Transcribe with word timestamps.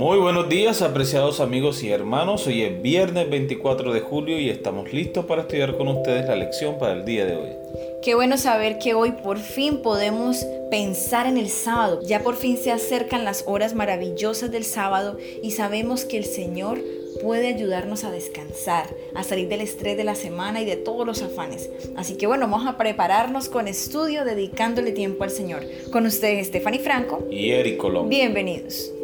Muy 0.00 0.18
buenos 0.18 0.48
días, 0.48 0.80
apreciados 0.80 1.40
amigos 1.40 1.82
y 1.82 1.90
hermanos. 1.90 2.46
Hoy 2.46 2.62
es 2.62 2.80
viernes 2.80 3.28
24 3.28 3.92
de 3.92 4.00
julio 4.00 4.40
y 4.40 4.48
estamos 4.48 4.94
listos 4.94 5.26
para 5.26 5.42
estudiar 5.42 5.76
con 5.76 5.88
ustedes 5.88 6.26
la 6.26 6.36
lección 6.36 6.78
para 6.78 6.94
el 6.94 7.04
día 7.04 7.26
de 7.26 7.36
hoy. 7.36 7.50
Qué 8.02 8.14
bueno 8.14 8.38
saber 8.38 8.78
que 8.78 8.94
hoy 8.94 9.12
por 9.12 9.38
fin 9.38 9.82
podemos 9.82 10.46
pensar 10.70 11.26
en 11.26 11.36
el 11.36 11.50
sábado. 11.50 12.00
Ya 12.02 12.22
por 12.22 12.36
fin 12.36 12.56
se 12.56 12.72
acercan 12.72 13.26
las 13.26 13.44
horas 13.46 13.74
maravillosas 13.74 14.50
del 14.50 14.64
sábado 14.64 15.18
y 15.42 15.50
sabemos 15.50 16.06
que 16.06 16.16
el 16.16 16.24
Señor 16.24 16.78
puede 17.22 17.48
ayudarnos 17.48 18.04
a 18.04 18.10
descansar, 18.10 18.86
a 19.14 19.22
salir 19.22 19.48
del 19.48 19.60
estrés 19.60 19.98
de 19.98 20.04
la 20.04 20.14
semana 20.14 20.62
y 20.62 20.64
de 20.64 20.76
todos 20.76 21.06
los 21.06 21.20
afanes. 21.20 21.68
Así 21.94 22.16
que 22.16 22.26
bueno, 22.26 22.48
vamos 22.48 22.66
a 22.66 22.78
prepararnos 22.78 23.50
con 23.50 23.68
estudio 23.68 24.24
dedicándole 24.24 24.92
tiempo 24.92 25.24
al 25.24 25.30
Señor. 25.30 25.62
Con 25.92 26.06
ustedes, 26.06 26.46
Stephanie 26.46 26.80
Franco 26.80 27.26
y 27.30 27.50
Eric 27.50 27.76
Colón. 27.76 28.08
Bienvenidos. 28.08 28.94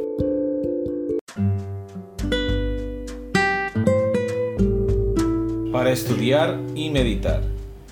Para 5.77 5.93
estudiar 5.93 6.59
y 6.75 6.89
meditar. 6.89 7.43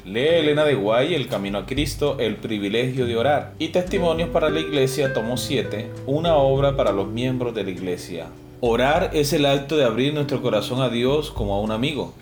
Lee 0.06 0.38
Elena 0.38 0.64
de 0.64 0.74
Guay 0.74 1.14
El 1.14 1.28
Camino 1.28 1.58
a 1.58 1.66
Cristo, 1.66 2.16
El 2.18 2.36
privilegio 2.36 3.04
de 3.04 3.14
orar 3.14 3.52
y 3.58 3.68
Testimonios 3.68 4.30
para 4.30 4.48
la 4.48 4.60
Iglesia, 4.60 5.12
tomo 5.12 5.36
7, 5.36 5.90
una 6.06 6.36
obra 6.36 6.78
para 6.78 6.92
los 6.92 7.08
miembros 7.08 7.54
de 7.54 7.62
la 7.62 7.68
Iglesia. 7.68 8.28
Orar 8.62 9.10
es 9.12 9.34
el 9.34 9.44
acto 9.44 9.76
de 9.76 9.84
abrir 9.84 10.14
nuestro 10.14 10.40
corazón 10.40 10.80
a 10.80 10.88
Dios 10.88 11.30
como 11.30 11.56
a 11.56 11.60
un 11.60 11.72
amigo. 11.72 12.14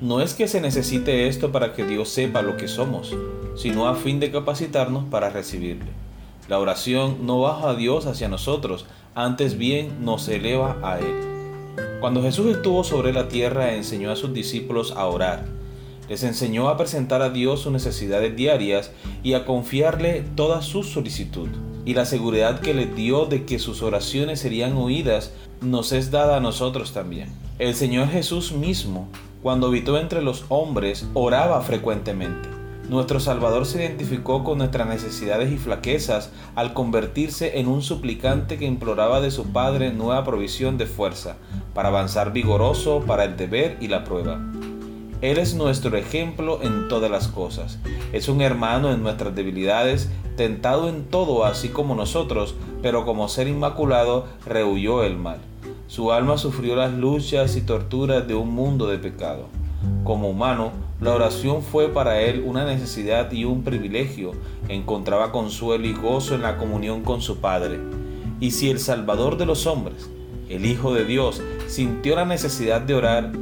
No 0.00 0.20
es 0.20 0.32
que 0.32 0.46
se 0.46 0.60
necesite 0.60 1.26
esto 1.26 1.50
para 1.50 1.72
que 1.72 1.84
Dios 1.84 2.08
sepa 2.08 2.40
lo 2.40 2.56
que 2.56 2.68
somos, 2.68 3.12
sino 3.56 3.88
a 3.88 3.96
fin 3.96 4.20
de 4.20 4.30
capacitarnos 4.30 5.06
para 5.10 5.28
recibirle. 5.28 5.90
La 6.48 6.60
oración 6.60 7.26
no 7.26 7.40
baja 7.40 7.70
a 7.70 7.74
Dios 7.74 8.06
hacia 8.06 8.28
nosotros, 8.28 8.86
antes 9.16 9.58
bien 9.58 10.04
nos 10.04 10.28
eleva 10.28 10.78
a 10.84 11.00
Él. 11.00 11.29
Cuando 12.00 12.22
Jesús 12.22 12.46
estuvo 12.46 12.82
sobre 12.82 13.12
la 13.12 13.28
tierra 13.28 13.74
enseñó 13.74 14.10
a 14.10 14.16
sus 14.16 14.32
discípulos 14.32 14.94
a 14.96 15.04
orar. 15.04 15.44
Les 16.08 16.22
enseñó 16.22 16.70
a 16.70 16.78
presentar 16.78 17.20
a 17.20 17.28
Dios 17.28 17.60
sus 17.60 17.72
necesidades 17.72 18.34
diarias 18.34 18.90
y 19.22 19.34
a 19.34 19.44
confiarle 19.44 20.24
toda 20.34 20.62
su 20.62 20.82
solicitud. 20.82 21.50
Y 21.84 21.92
la 21.92 22.06
seguridad 22.06 22.60
que 22.60 22.72
les 22.72 22.96
dio 22.96 23.26
de 23.26 23.44
que 23.44 23.58
sus 23.58 23.82
oraciones 23.82 24.40
serían 24.40 24.78
oídas 24.78 25.32
nos 25.60 25.92
es 25.92 26.10
dada 26.10 26.38
a 26.38 26.40
nosotros 26.40 26.92
también. 26.94 27.28
El 27.58 27.74
Señor 27.74 28.08
Jesús 28.08 28.52
mismo, 28.52 29.06
cuando 29.42 29.66
habitó 29.66 29.98
entre 29.98 30.22
los 30.22 30.46
hombres, 30.48 31.06
oraba 31.12 31.60
frecuentemente. 31.60 32.48
Nuestro 32.90 33.20
Salvador 33.20 33.66
se 33.66 33.84
identificó 33.84 34.42
con 34.42 34.58
nuestras 34.58 34.88
necesidades 34.88 35.52
y 35.52 35.58
flaquezas 35.58 36.32
al 36.56 36.72
convertirse 36.72 37.60
en 37.60 37.68
un 37.68 37.82
suplicante 37.82 38.58
que 38.58 38.64
imploraba 38.64 39.20
de 39.20 39.30
su 39.30 39.52
Padre 39.52 39.92
nueva 39.92 40.24
provisión 40.24 40.76
de 40.76 40.86
fuerza, 40.86 41.36
para 41.74 41.88
avanzar 41.88 42.32
vigoroso 42.32 43.04
para 43.06 43.24
el 43.24 43.36
deber 43.36 43.76
y 43.80 43.88
la 43.88 44.04
prueba. 44.04 44.40
Él 45.20 45.36
es 45.36 45.54
nuestro 45.54 45.96
ejemplo 45.98 46.60
en 46.62 46.88
todas 46.88 47.10
las 47.10 47.28
cosas. 47.28 47.78
Es 48.12 48.28
un 48.28 48.40
hermano 48.40 48.90
en 48.90 49.02
nuestras 49.02 49.34
debilidades, 49.34 50.10
tentado 50.36 50.88
en 50.88 51.04
todo 51.04 51.44
así 51.44 51.68
como 51.68 51.94
nosotros, 51.94 52.54
pero 52.80 53.04
como 53.04 53.28
ser 53.28 53.46
inmaculado 53.46 54.26
rehuyó 54.46 55.04
el 55.04 55.16
mal. 55.16 55.38
Su 55.88 56.12
alma 56.12 56.38
sufrió 56.38 56.74
las 56.76 56.94
luchas 56.94 57.56
y 57.56 57.60
torturas 57.60 58.26
de 58.26 58.34
un 58.34 58.54
mundo 58.54 58.86
de 58.86 58.96
pecado. 58.96 59.48
Como 60.04 60.30
humano, 60.30 60.72
la 61.00 61.14
oración 61.14 61.62
fue 61.62 61.88
para 61.88 62.20
él 62.20 62.42
una 62.46 62.64
necesidad 62.64 63.30
y 63.32 63.44
un 63.44 63.62
privilegio. 63.62 64.32
Encontraba 64.68 65.32
consuelo 65.32 65.86
y 65.86 65.92
gozo 65.92 66.34
en 66.34 66.42
la 66.42 66.56
comunión 66.56 67.02
con 67.02 67.20
su 67.20 67.38
Padre. 67.38 67.78
Y 68.38 68.52
si 68.52 68.70
el 68.70 68.78
Salvador 68.78 69.36
de 69.36 69.46
los 69.46 69.66
hombres, 69.66 70.10
el 70.50 70.66
Hijo 70.66 70.92
de 70.92 71.04
Dios, 71.04 71.40
sintió 71.68 72.16
la 72.16 72.24
necesidad 72.24 72.80
de 72.80 72.94
orar, 72.94 73.32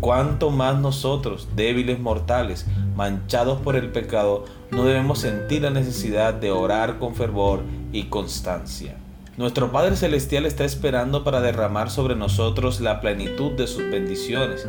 cuánto 0.00 0.50
más 0.50 0.78
nosotros, 0.78 1.48
débiles 1.56 1.98
mortales, 1.98 2.66
manchados 2.94 3.60
por 3.60 3.76
el 3.76 3.90
pecado, 3.90 4.44
no 4.70 4.84
debemos 4.84 5.18
sentir 5.18 5.62
la 5.62 5.70
necesidad 5.70 6.32
de 6.32 6.50
orar 6.50 6.98
con 6.98 7.14
fervor 7.14 7.62
y 7.92 8.04
constancia. 8.04 8.96
Nuestro 9.36 9.72
Padre 9.72 9.96
Celestial 9.96 10.46
está 10.46 10.64
esperando 10.64 11.24
para 11.24 11.40
derramar 11.40 11.90
sobre 11.90 12.14
nosotros 12.14 12.80
la 12.80 13.00
plenitud 13.00 13.50
de 13.52 13.66
sus 13.66 13.82
bendiciones. 13.90 14.64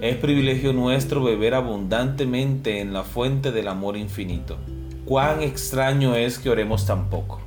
Es 0.00 0.16
privilegio 0.16 0.72
nuestro 0.72 1.22
beber 1.22 1.54
abundantemente 1.54 2.80
en 2.80 2.92
la 2.92 3.04
fuente 3.04 3.52
del 3.52 3.68
amor 3.68 3.96
infinito. 3.96 4.56
Cuán 5.04 5.42
extraño 5.42 6.16
es 6.16 6.40
que 6.40 6.50
oremos 6.50 6.84
tan 6.84 7.08
poco. 7.08 7.40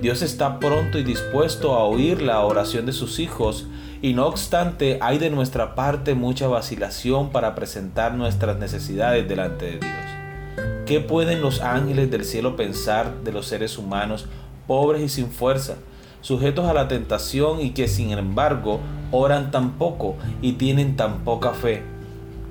Dios 0.00 0.22
está 0.22 0.58
pronto 0.58 0.98
y 0.98 1.04
dispuesto 1.04 1.74
a 1.74 1.84
oír 1.84 2.22
la 2.22 2.40
oración 2.40 2.86
de 2.86 2.92
sus 2.92 3.18
hijos 3.18 3.66
y 4.00 4.14
no 4.14 4.26
obstante 4.26 4.98
hay 5.00 5.18
de 5.18 5.30
nuestra 5.30 5.74
parte 5.74 6.14
mucha 6.14 6.48
vacilación 6.48 7.30
para 7.30 7.54
presentar 7.54 8.14
nuestras 8.14 8.58
necesidades 8.58 9.28
delante 9.28 9.66
de 9.66 9.78
Dios. 9.78 10.84
¿Qué 10.86 11.00
pueden 11.00 11.42
los 11.42 11.60
ángeles 11.60 12.10
del 12.10 12.24
cielo 12.24 12.56
pensar 12.56 13.22
de 13.22 13.32
los 13.32 13.46
seres 13.46 13.78
humanos 13.78 14.26
pobres 14.66 15.02
y 15.02 15.08
sin 15.08 15.30
fuerza? 15.30 15.76
sujetos 16.20 16.66
a 16.66 16.74
la 16.74 16.88
tentación 16.88 17.60
y 17.60 17.70
que 17.70 17.88
sin 17.88 18.10
embargo 18.10 18.80
oran 19.10 19.50
tan 19.50 19.72
poco 19.72 20.16
y 20.42 20.52
tienen 20.52 20.96
tan 20.96 21.24
poca 21.24 21.52
fe. 21.52 21.82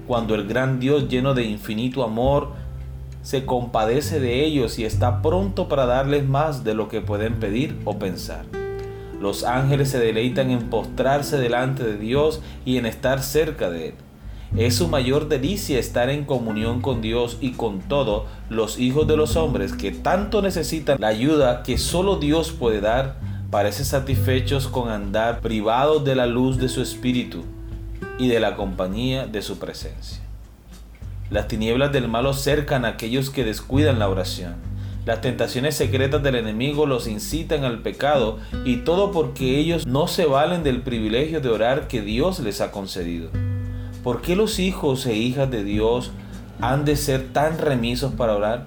Cuando 0.07 0.35
el 0.35 0.47
gran 0.47 0.79
Dios 0.79 1.07
lleno 1.07 1.33
de 1.33 1.43
infinito 1.43 2.03
amor 2.03 2.53
se 3.21 3.45
compadece 3.45 4.19
de 4.19 4.45
ellos 4.45 4.79
y 4.79 4.85
está 4.85 5.21
pronto 5.21 5.67
para 5.67 5.85
darles 5.85 6.27
más 6.27 6.63
de 6.63 6.73
lo 6.73 6.87
que 6.87 7.01
pueden 7.01 7.35
pedir 7.35 7.77
o 7.85 7.99
pensar. 7.99 8.45
Los 9.19 9.43
ángeles 9.43 9.89
se 9.89 9.99
deleitan 9.99 10.49
en 10.49 10.69
postrarse 10.69 11.37
delante 11.37 11.83
de 11.83 11.97
Dios 11.97 12.41
y 12.65 12.77
en 12.77 12.85
estar 12.85 13.21
cerca 13.21 13.69
de 13.69 13.89
Él. 13.89 13.95
Es 14.57 14.75
su 14.75 14.87
mayor 14.87 15.27
delicia 15.27 15.77
estar 15.77 16.09
en 16.09 16.25
comunión 16.25 16.81
con 16.81 17.01
Dios 17.01 17.37
y 17.39 17.51
con 17.51 17.79
todos 17.81 18.23
los 18.49 18.79
hijos 18.79 19.07
de 19.07 19.17
los 19.17 19.35
hombres 19.35 19.73
que 19.73 19.91
tanto 19.91 20.41
necesitan 20.41 20.99
la 20.99 21.09
ayuda 21.09 21.61
que 21.61 21.77
solo 21.77 22.15
Dios 22.15 22.51
puede 22.51 22.81
dar 22.81 23.17
parece 23.51 23.83
satisfechos 23.83 24.67
con 24.67 24.89
andar 24.89 25.41
privados 25.41 26.03
de 26.03 26.15
la 26.15 26.25
luz 26.25 26.57
de 26.57 26.69
su 26.69 26.81
espíritu 26.81 27.43
y 28.17 28.27
de 28.27 28.39
la 28.39 28.55
compañía 28.55 29.27
de 29.27 29.41
su 29.41 29.59
presencia. 29.59 30.28
Las 31.29 31.47
tinieblas 31.47 31.91
del 31.91 32.07
malo 32.07 32.33
cercan 32.33 32.85
a 32.85 32.89
aquellos 32.89 33.29
que 33.29 33.43
descuidan 33.43 33.99
la 33.99 34.09
oración. 34.09 34.55
Las 35.05 35.21
tentaciones 35.21 35.75
secretas 35.75 36.21
del 36.23 36.35
enemigo 36.35 36.85
los 36.85 37.07
incitan 37.07 37.63
al 37.63 37.79
pecado 37.79 38.39
y 38.65 38.77
todo 38.77 39.11
porque 39.11 39.59
ellos 39.59 39.85
no 39.87 40.07
se 40.07 40.25
valen 40.25 40.63
del 40.63 40.81
privilegio 40.81 41.41
de 41.41 41.49
orar 41.49 41.87
que 41.87 42.01
Dios 42.01 42.39
les 42.39 42.61
ha 42.61 42.71
concedido. 42.71 43.29
¿Por 44.03 44.21
qué 44.21 44.35
los 44.35 44.59
hijos 44.59 45.05
e 45.05 45.15
hijas 45.15 45.49
de 45.49 45.63
Dios 45.63 46.11
han 46.61 46.85
de 46.85 46.95
ser 46.95 47.27
tan 47.33 47.57
remisos 47.57 48.13
para 48.13 48.35
orar? 48.35 48.65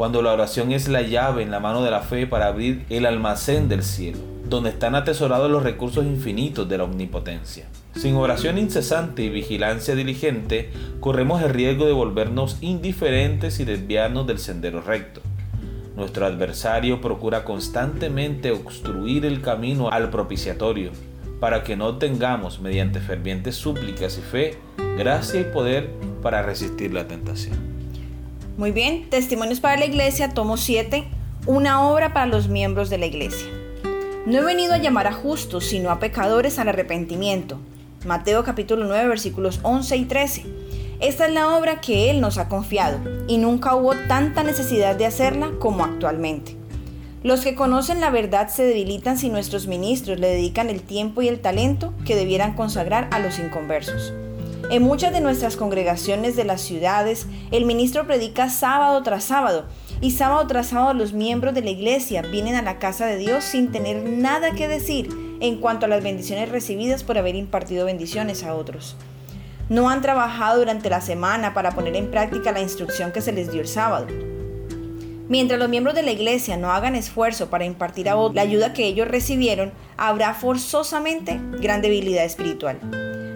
cuando 0.00 0.22
la 0.22 0.32
oración 0.32 0.72
es 0.72 0.88
la 0.88 1.02
llave 1.02 1.42
en 1.42 1.50
la 1.50 1.60
mano 1.60 1.82
de 1.82 1.90
la 1.90 2.00
fe 2.00 2.26
para 2.26 2.46
abrir 2.46 2.86
el 2.88 3.04
almacén 3.04 3.68
del 3.68 3.82
cielo, 3.82 4.18
donde 4.50 4.70
están 4.70 4.96
atesorados 4.96 5.50
los 5.50 5.62
recursos 5.62 6.04
infinitos 6.04 6.68
de 6.68 6.76
la 6.76 6.84
omnipotencia. 6.84 7.66
Sin 7.94 8.16
oración 8.16 8.58
incesante 8.58 9.22
y 9.22 9.30
vigilancia 9.30 9.94
diligente, 9.94 10.70
corremos 10.98 11.40
el 11.42 11.50
riesgo 11.50 11.86
de 11.86 11.92
volvernos 11.92 12.58
indiferentes 12.60 13.60
y 13.60 13.64
desviarnos 13.64 14.26
del 14.26 14.38
sendero 14.38 14.82
recto. 14.82 15.20
Nuestro 15.96 16.26
adversario 16.26 17.00
procura 17.00 17.44
constantemente 17.44 18.50
obstruir 18.50 19.24
el 19.24 19.40
camino 19.40 19.88
al 19.90 20.10
propiciatorio, 20.10 20.90
para 21.38 21.62
que 21.62 21.76
no 21.76 21.96
tengamos, 21.98 22.60
mediante 22.60 23.00
fervientes 23.00 23.54
súplicas 23.54 24.18
y 24.18 24.20
fe, 24.20 24.58
gracia 24.96 25.40
y 25.40 25.44
poder 25.44 25.90
para 26.22 26.42
resistir 26.42 26.92
la 26.92 27.06
tentación. 27.06 27.56
Muy 28.56 28.72
bien, 28.72 29.08
Testimonios 29.10 29.60
para 29.60 29.78
la 29.78 29.86
Iglesia, 29.86 30.34
tomo 30.34 30.56
7, 30.56 31.04
una 31.46 31.88
obra 31.88 32.12
para 32.12 32.26
los 32.26 32.48
miembros 32.48 32.90
de 32.90 32.98
la 32.98 33.06
Iglesia. 33.06 33.59
No 34.30 34.38
he 34.38 34.44
venido 34.44 34.74
a 34.74 34.78
llamar 34.78 35.08
a 35.08 35.12
justos, 35.12 35.64
sino 35.64 35.90
a 35.90 35.98
pecadores 35.98 36.60
al 36.60 36.68
arrepentimiento. 36.68 37.58
Mateo 38.06 38.44
capítulo 38.44 38.84
9 38.84 39.08
versículos 39.08 39.58
11 39.64 39.96
y 39.96 40.04
13. 40.04 40.44
Esta 41.00 41.26
es 41.26 41.34
la 41.34 41.56
obra 41.56 41.80
que 41.80 42.10
Él 42.10 42.20
nos 42.20 42.38
ha 42.38 42.48
confiado, 42.48 43.00
y 43.26 43.38
nunca 43.38 43.74
hubo 43.74 43.92
tanta 44.06 44.44
necesidad 44.44 44.94
de 44.94 45.06
hacerla 45.06 45.50
como 45.58 45.84
actualmente. 45.84 46.54
Los 47.24 47.40
que 47.40 47.56
conocen 47.56 48.00
la 48.00 48.10
verdad 48.10 48.50
se 48.50 48.62
debilitan 48.62 49.18
si 49.18 49.30
nuestros 49.30 49.66
ministros 49.66 50.20
le 50.20 50.28
dedican 50.28 50.70
el 50.70 50.82
tiempo 50.82 51.22
y 51.22 51.28
el 51.28 51.40
talento 51.40 51.92
que 52.04 52.14
debieran 52.14 52.54
consagrar 52.54 53.08
a 53.10 53.18
los 53.18 53.40
inconversos. 53.40 54.12
En 54.68 54.82
muchas 54.82 55.12
de 55.12 55.20
nuestras 55.20 55.56
congregaciones 55.56 56.36
de 56.36 56.44
las 56.44 56.60
ciudades, 56.60 57.26
el 57.50 57.64
ministro 57.64 58.06
predica 58.06 58.50
sábado 58.50 59.02
tras 59.02 59.24
sábado 59.24 59.64
y 60.00 60.12
sábado 60.12 60.46
tras 60.46 60.68
sábado 60.68 60.94
los 60.94 61.12
miembros 61.12 61.54
de 61.54 61.62
la 61.62 61.70
iglesia 61.70 62.22
vienen 62.22 62.54
a 62.54 62.62
la 62.62 62.78
casa 62.78 63.06
de 63.06 63.16
Dios 63.16 63.42
sin 63.42 63.72
tener 63.72 64.02
nada 64.08 64.52
que 64.52 64.68
decir 64.68 65.08
en 65.40 65.60
cuanto 65.60 65.86
a 65.86 65.88
las 65.88 66.02
bendiciones 66.02 66.50
recibidas 66.50 67.02
por 67.02 67.18
haber 67.18 67.34
impartido 67.34 67.86
bendiciones 67.86 68.44
a 68.44 68.54
otros. 68.54 68.96
No 69.68 69.88
han 69.88 70.02
trabajado 70.02 70.58
durante 70.58 70.90
la 70.90 71.00
semana 71.00 71.54
para 71.54 71.72
poner 71.72 71.96
en 71.96 72.10
práctica 72.10 72.52
la 72.52 72.60
instrucción 72.60 73.12
que 73.12 73.22
se 73.22 73.32
les 73.32 73.50
dio 73.50 73.62
el 73.62 73.68
sábado. 73.68 74.06
Mientras 75.28 75.60
los 75.60 75.68
miembros 75.68 75.94
de 75.94 76.02
la 76.02 76.10
iglesia 76.10 76.56
no 76.56 76.72
hagan 76.72 76.96
esfuerzo 76.96 77.50
para 77.50 77.64
impartir 77.64 78.08
a 78.08 78.16
otros 78.16 78.34
la 78.34 78.42
ayuda 78.42 78.72
que 78.72 78.86
ellos 78.86 79.06
recibieron, 79.06 79.72
habrá 79.96 80.34
forzosamente 80.34 81.40
gran 81.60 81.82
debilidad 81.82 82.24
espiritual. 82.24 82.80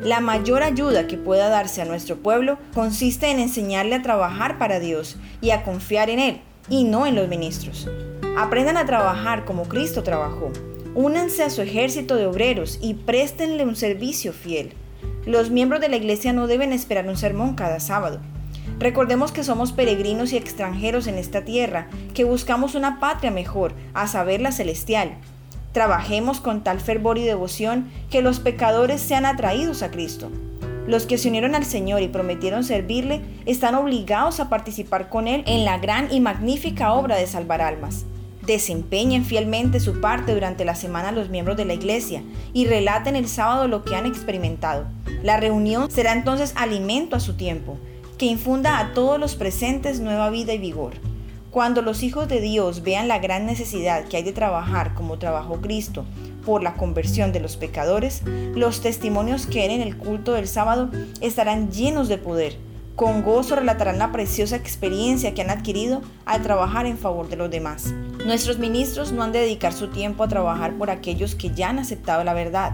La 0.04 0.20
mayor 0.20 0.62
ayuda 0.62 1.06
que 1.06 1.16
pueda 1.16 1.48
darse 1.48 1.80
a 1.80 1.86
nuestro 1.86 2.16
pueblo 2.16 2.58
consiste 2.74 3.30
en 3.30 3.40
enseñarle 3.40 3.94
a 3.94 4.02
trabajar 4.02 4.58
para 4.58 4.78
Dios 4.78 5.16
y 5.40 5.48
a 5.48 5.62
confiar 5.62 6.10
en 6.10 6.18
Él, 6.18 6.40
y 6.68 6.84
no 6.84 7.06
en 7.06 7.14
los 7.14 7.26
ministros. 7.26 7.88
Aprendan 8.36 8.76
a 8.76 8.84
trabajar 8.84 9.46
como 9.46 9.64
Cristo 9.64 10.02
trabajó. 10.02 10.52
Únanse 10.94 11.42
a 11.42 11.48
su 11.48 11.62
ejército 11.62 12.16
de 12.16 12.26
obreros 12.26 12.78
y 12.82 12.92
préstenle 12.92 13.64
un 13.64 13.76
servicio 13.76 14.34
fiel. 14.34 14.74
Los 15.24 15.48
miembros 15.48 15.80
de 15.80 15.88
la 15.88 15.96
iglesia 15.96 16.34
no 16.34 16.48
deben 16.48 16.74
esperar 16.74 17.08
un 17.08 17.16
sermón 17.16 17.54
cada 17.54 17.80
sábado. 17.80 18.20
Recordemos 18.78 19.32
que 19.32 19.42
somos 19.42 19.72
peregrinos 19.72 20.34
y 20.34 20.36
extranjeros 20.36 21.06
en 21.06 21.14
esta 21.14 21.46
tierra, 21.46 21.88
que 22.12 22.24
buscamos 22.24 22.74
una 22.74 23.00
patria 23.00 23.30
mejor, 23.30 23.72
a 23.94 24.06
saber 24.06 24.42
la 24.42 24.52
celestial. 24.52 25.16
Trabajemos 25.74 26.40
con 26.40 26.62
tal 26.62 26.78
fervor 26.78 27.18
y 27.18 27.24
devoción 27.24 27.90
que 28.08 28.22
los 28.22 28.38
pecadores 28.38 29.00
sean 29.00 29.26
atraídos 29.26 29.82
a 29.82 29.90
Cristo. 29.90 30.30
Los 30.86 31.04
que 31.04 31.18
se 31.18 31.26
unieron 31.28 31.56
al 31.56 31.64
Señor 31.64 32.00
y 32.00 32.06
prometieron 32.06 32.62
servirle 32.62 33.22
están 33.44 33.74
obligados 33.74 34.38
a 34.38 34.48
participar 34.48 35.08
con 35.08 35.26
Él 35.26 35.42
en 35.48 35.64
la 35.64 35.78
gran 35.78 36.12
y 36.12 36.20
magnífica 36.20 36.92
obra 36.92 37.16
de 37.16 37.26
salvar 37.26 37.60
almas. 37.60 38.04
Desempeñen 38.46 39.24
fielmente 39.24 39.80
su 39.80 40.00
parte 40.00 40.32
durante 40.32 40.64
la 40.64 40.76
semana 40.76 41.10
los 41.10 41.28
miembros 41.28 41.56
de 41.56 41.64
la 41.64 41.74
iglesia 41.74 42.22
y 42.52 42.66
relaten 42.66 43.16
el 43.16 43.26
sábado 43.26 43.66
lo 43.66 43.82
que 43.82 43.96
han 43.96 44.06
experimentado. 44.06 44.86
La 45.24 45.38
reunión 45.38 45.90
será 45.90 46.12
entonces 46.12 46.52
alimento 46.54 47.16
a 47.16 47.20
su 47.20 47.34
tiempo 47.34 47.78
que 48.16 48.26
infunda 48.26 48.78
a 48.78 48.94
todos 48.94 49.18
los 49.18 49.34
presentes 49.34 49.98
nueva 49.98 50.30
vida 50.30 50.52
y 50.52 50.58
vigor. 50.58 50.92
Cuando 51.54 51.82
los 51.82 52.02
hijos 52.02 52.26
de 52.26 52.40
Dios 52.40 52.82
vean 52.82 53.06
la 53.06 53.20
gran 53.20 53.46
necesidad 53.46 54.06
que 54.06 54.16
hay 54.16 54.24
de 54.24 54.32
trabajar 54.32 54.92
como 54.94 55.20
trabajó 55.20 55.60
Cristo 55.60 56.04
por 56.44 56.64
la 56.64 56.74
conversión 56.74 57.30
de 57.30 57.38
los 57.38 57.56
pecadores, 57.56 58.22
los 58.56 58.80
testimonios 58.80 59.46
que 59.46 59.64
en 59.64 59.80
el 59.80 59.96
culto 59.96 60.32
del 60.32 60.48
sábado 60.48 60.90
estarán 61.20 61.70
llenos 61.70 62.08
de 62.08 62.18
poder. 62.18 62.56
Con 62.96 63.22
gozo 63.22 63.54
relatarán 63.54 63.98
la 63.98 64.10
preciosa 64.10 64.56
experiencia 64.56 65.32
que 65.32 65.42
han 65.42 65.50
adquirido 65.50 66.02
al 66.24 66.42
trabajar 66.42 66.86
en 66.86 66.98
favor 66.98 67.28
de 67.28 67.36
los 67.36 67.52
demás. 67.52 67.94
Nuestros 68.26 68.58
ministros 68.58 69.12
no 69.12 69.22
han 69.22 69.30
de 69.30 69.38
dedicar 69.38 69.72
su 69.72 69.86
tiempo 69.86 70.24
a 70.24 70.28
trabajar 70.28 70.76
por 70.76 70.90
aquellos 70.90 71.36
que 71.36 71.50
ya 71.50 71.68
han 71.68 71.78
aceptado 71.78 72.24
la 72.24 72.34
verdad, 72.34 72.72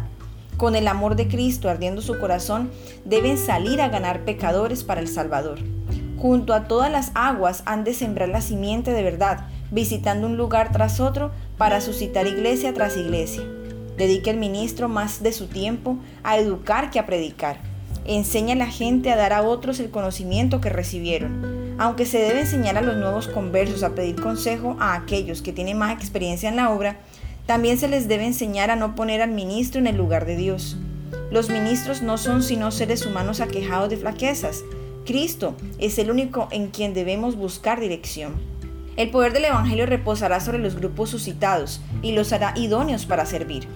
con 0.61 0.77
el 0.77 0.89
amor 0.89 1.17
de 1.17 1.27
Cristo 1.27 1.71
ardiendo 1.71 2.03
su 2.03 2.19
corazón, 2.19 2.71
deben 3.07 3.39
salir 3.39 3.81
a 3.81 3.89
ganar 3.89 4.27
pecadores 4.27 4.85
para 4.85 5.01
el 5.01 5.09
Salvador. 5.09 5.59
Junto 6.21 6.53
a 6.53 6.65
todas 6.65 6.93
las 6.93 7.13
aguas 7.15 7.63
han 7.65 7.83
de 7.83 7.95
sembrar 7.95 8.29
la 8.29 8.43
simiente 8.43 8.93
de 8.93 9.03
verdad, 9.03 9.47
visitando 9.71 10.27
un 10.27 10.37
lugar 10.37 10.71
tras 10.71 11.01
otro 11.01 11.31
para 11.57 11.81
suscitar 11.81 12.27
iglesia 12.27 12.75
tras 12.75 12.99
iglesia. 12.99 13.43
Dedique 13.97 14.29
el 14.29 14.37
ministro 14.37 14.91
más 14.91 15.23
de 15.23 15.33
su 15.33 15.47
tiempo 15.47 15.97
a 16.23 16.37
educar 16.37 16.91
que 16.91 16.99
a 16.99 17.07
predicar. 17.07 17.57
Enseña 18.05 18.53
a 18.53 18.59
la 18.59 18.67
gente 18.67 19.11
a 19.11 19.17
dar 19.17 19.33
a 19.33 19.41
otros 19.41 19.81
el 19.81 19.91
conocimiento 19.91 20.61
que 20.61 20.69
recibieron. 20.69 21.77
Aunque 21.79 22.05
se 22.05 22.19
debe 22.19 22.41
enseñar 22.41 22.77
a 22.77 22.83
los 22.83 22.99
nuevos 22.99 23.27
conversos 23.27 23.83
a 23.83 23.95
pedir 23.95 24.21
consejo 24.21 24.77
a 24.79 24.97
aquellos 24.97 25.41
que 25.41 25.55
tienen 25.55 25.79
más 25.79 25.95
experiencia 25.95 26.51
en 26.51 26.57
la 26.57 26.69
obra, 26.71 26.99
también 27.47 27.79
se 27.79 27.89
les 27.89 28.09
debe 28.09 28.27
enseñar 28.27 28.71
a 28.71 28.77
no 28.77 28.95
poner 28.95 29.23
al 29.23 29.31
ministro 29.31 29.81
en 29.81 29.87
el 29.87 29.97
lugar 29.97 30.27
de 30.27 30.37
Dios. 30.37 30.77
Los 31.31 31.49
ministros 31.49 32.03
no 32.03 32.19
son 32.19 32.43
sino 32.43 32.71
seres 32.73 33.07
humanos 33.07 33.41
aquejados 33.41 33.89
de 33.89 33.97
flaquezas. 33.97 34.63
Cristo 35.07 35.57
es 35.79 35.99
el 35.99 36.11
único 36.11 36.49
en 36.51 36.69
quien 36.69 36.95
debemos 36.95 37.37
buscar 37.37 37.81
dirección. 37.81 38.35
El 38.97 39.11
poder 39.11 39.33
del 39.33 39.47
Evangelio 39.47 39.87
reposará 39.87 40.41
sobre 40.41 40.59
los 40.59 40.77
grupos 40.77 41.11
suscitados 41.11 41.81
y 42.03 42.13
los 42.13 42.33
hará 42.33 42.53
idóneos 42.57 43.07
para 43.07 43.25
servir. 43.25 43.67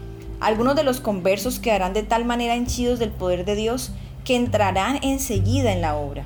Algunos 0.40 0.76
de 0.76 0.84
los 0.84 1.00
conversos 1.00 1.58
quedarán 1.58 1.94
de 1.94 2.02
tal 2.02 2.24
manera 2.24 2.54
henchidos 2.54 2.98
del 2.98 3.10
poder 3.10 3.44
de 3.46 3.54
Dios 3.54 3.92
que 4.24 4.36
entrarán 4.36 4.98
enseguida 5.02 5.72
en 5.72 5.80
la 5.80 5.96
obra. 5.96 6.24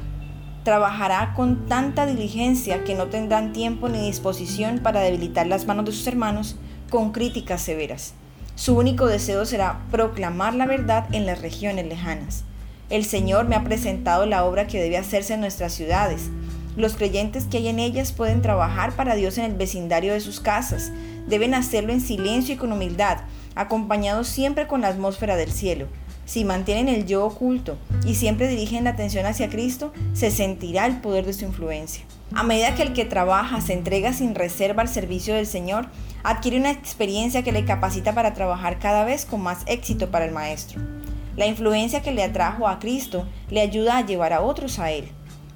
Trabajará 0.65 1.33
con 1.35 1.67
tanta 1.67 2.05
diligencia 2.05 2.83
que 2.83 2.97
no 2.97 3.07
tendrán 3.07 3.53
tiempo 3.53 3.89
ni 3.89 4.05
disposición 4.05 4.81
para 4.81 5.01
debilitar 5.01 5.47
las 5.47 5.67
manos 5.67 5.85
de 5.85 5.93
sus 5.93 6.07
hermanos 6.09 6.57
con 6.91 7.13
críticas 7.13 7.63
severas. 7.63 8.15
Su 8.57 8.77
único 8.77 9.07
deseo 9.07 9.45
será 9.47 9.85
proclamar 9.93 10.55
la 10.55 10.67
verdad 10.67 11.07
en 11.13 11.25
las 11.25 11.41
regiones 11.41 11.87
lejanas. 11.87 12.45
El 12.91 13.05
Señor 13.05 13.47
me 13.47 13.55
ha 13.55 13.65
presentado 13.65 14.25
la 14.25 14.45
obra 14.45 14.67
que 14.67 14.81
debe 14.81 14.97
hacerse 14.97 15.35
en 15.35 15.41
nuestras 15.41 15.75
ciudades. 15.75 16.31
Los 16.75 16.95
creyentes 16.95 17.45
que 17.45 17.59
hay 17.59 17.69
en 17.69 17.81
ellas 17.81 18.13
pueden 18.13 18.41
trabajar 18.41 18.93
para 18.93 19.15
Dios 19.15 19.37
en 19.37 19.45
el 19.45 19.55
vecindario 19.55 20.15
de 20.15 20.21
sus 20.21 20.41
casas. 20.41 20.91
Deben 21.27 21.53
hacerlo 21.53 21.93
en 21.93 22.01
silencio 22.01 22.55
y 22.55 22.57
con 22.57 22.73
humildad, 22.73 23.19
acompañados 23.55 24.29
siempre 24.29 24.67
con 24.67 24.81
la 24.81 24.89
atmósfera 24.89 25.37
del 25.37 25.53
cielo. 25.53 25.87
Si 26.25 26.47
mantienen 26.47 26.89
el 26.89 27.05
yo 27.05 27.27
oculto 27.27 27.77
y 28.07 28.15
siempre 28.15 28.49
dirigen 28.49 28.85
la 28.85 28.91
atención 28.91 29.27
hacia 29.27 29.51
Cristo, 29.51 29.93
se 30.15 30.31
sentirá 30.31 30.87
el 30.87 31.01
poder 31.01 31.27
de 31.27 31.35
su 31.35 31.45
influencia. 31.45 32.05
A 32.35 32.43
medida 32.43 32.75
que 32.75 32.83
el 32.83 32.95
que 32.95 33.05
trabaja 33.05 33.61
se 33.61 33.75
entrega 33.75 34.15
sin 34.15 34.35
reserva 34.35 34.83
al 34.83 34.89
servicio 34.89 35.35
del 35.35 35.47
Señor, 35.47 35.89
adquiere 36.23 36.59
una 36.59 36.71
experiencia 36.71 37.43
que 37.43 37.53
le 37.53 37.67
capacita 37.67 38.15
para 38.15 38.33
trabajar 38.33 38.79
cada 38.79 39.05
vez 39.05 39.27
con 39.27 39.43
más 39.43 39.61
éxito 39.67 40.11
para 40.11 40.25
el 40.25 40.33
Maestro. 40.33 40.98
La 41.39 41.47
influencia 41.47 42.03
que 42.03 42.11
le 42.11 42.25
atrajo 42.25 42.67
a 42.67 42.81
Cristo 42.81 43.25
le 43.49 43.61
ayuda 43.61 43.97
a 43.97 44.05
llevar 44.05 44.33
a 44.33 44.41
otros 44.41 44.81
a 44.81 44.91
Él. 44.91 45.09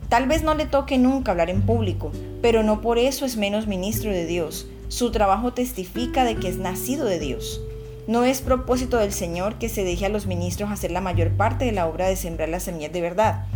Tal 0.08 0.28
vez 0.28 0.44
no 0.44 0.54
le 0.54 0.64
toque 0.64 0.96
nunca 0.96 1.32
hablar 1.32 1.50
en 1.50 1.62
público, 1.62 2.12
pero 2.40 2.62
no 2.62 2.80
por 2.80 2.98
eso 2.98 3.24
es 3.24 3.36
menos 3.36 3.66
ministro 3.66 4.12
de 4.12 4.24
Dios. 4.24 4.68
Su 4.86 5.10
trabajo 5.10 5.54
testifica 5.54 6.22
de 6.22 6.36
que 6.36 6.46
es 6.46 6.58
nacido 6.58 7.04
de 7.04 7.18
Dios. 7.18 7.60
No 8.06 8.22
es 8.22 8.42
propósito 8.42 8.98
del 8.98 9.12
Señor 9.12 9.56
que 9.56 9.68
se 9.68 9.82
deje 9.82 10.06
a 10.06 10.08
los 10.08 10.26
ministros 10.26 10.70
hacer 10.70 10.92
la 10.92 11.00
mayor 11.00 11.32
parte 11.32 11.64
de 11.64 11.72
la 11.72 11.88
obra 11.88 12.06
de 12.06 12.14
sembrar 12.14 12.48
las 12.48 12.62
semillas 12.62 12.92
de 12.92 13.00
verdad. 13.00 13.46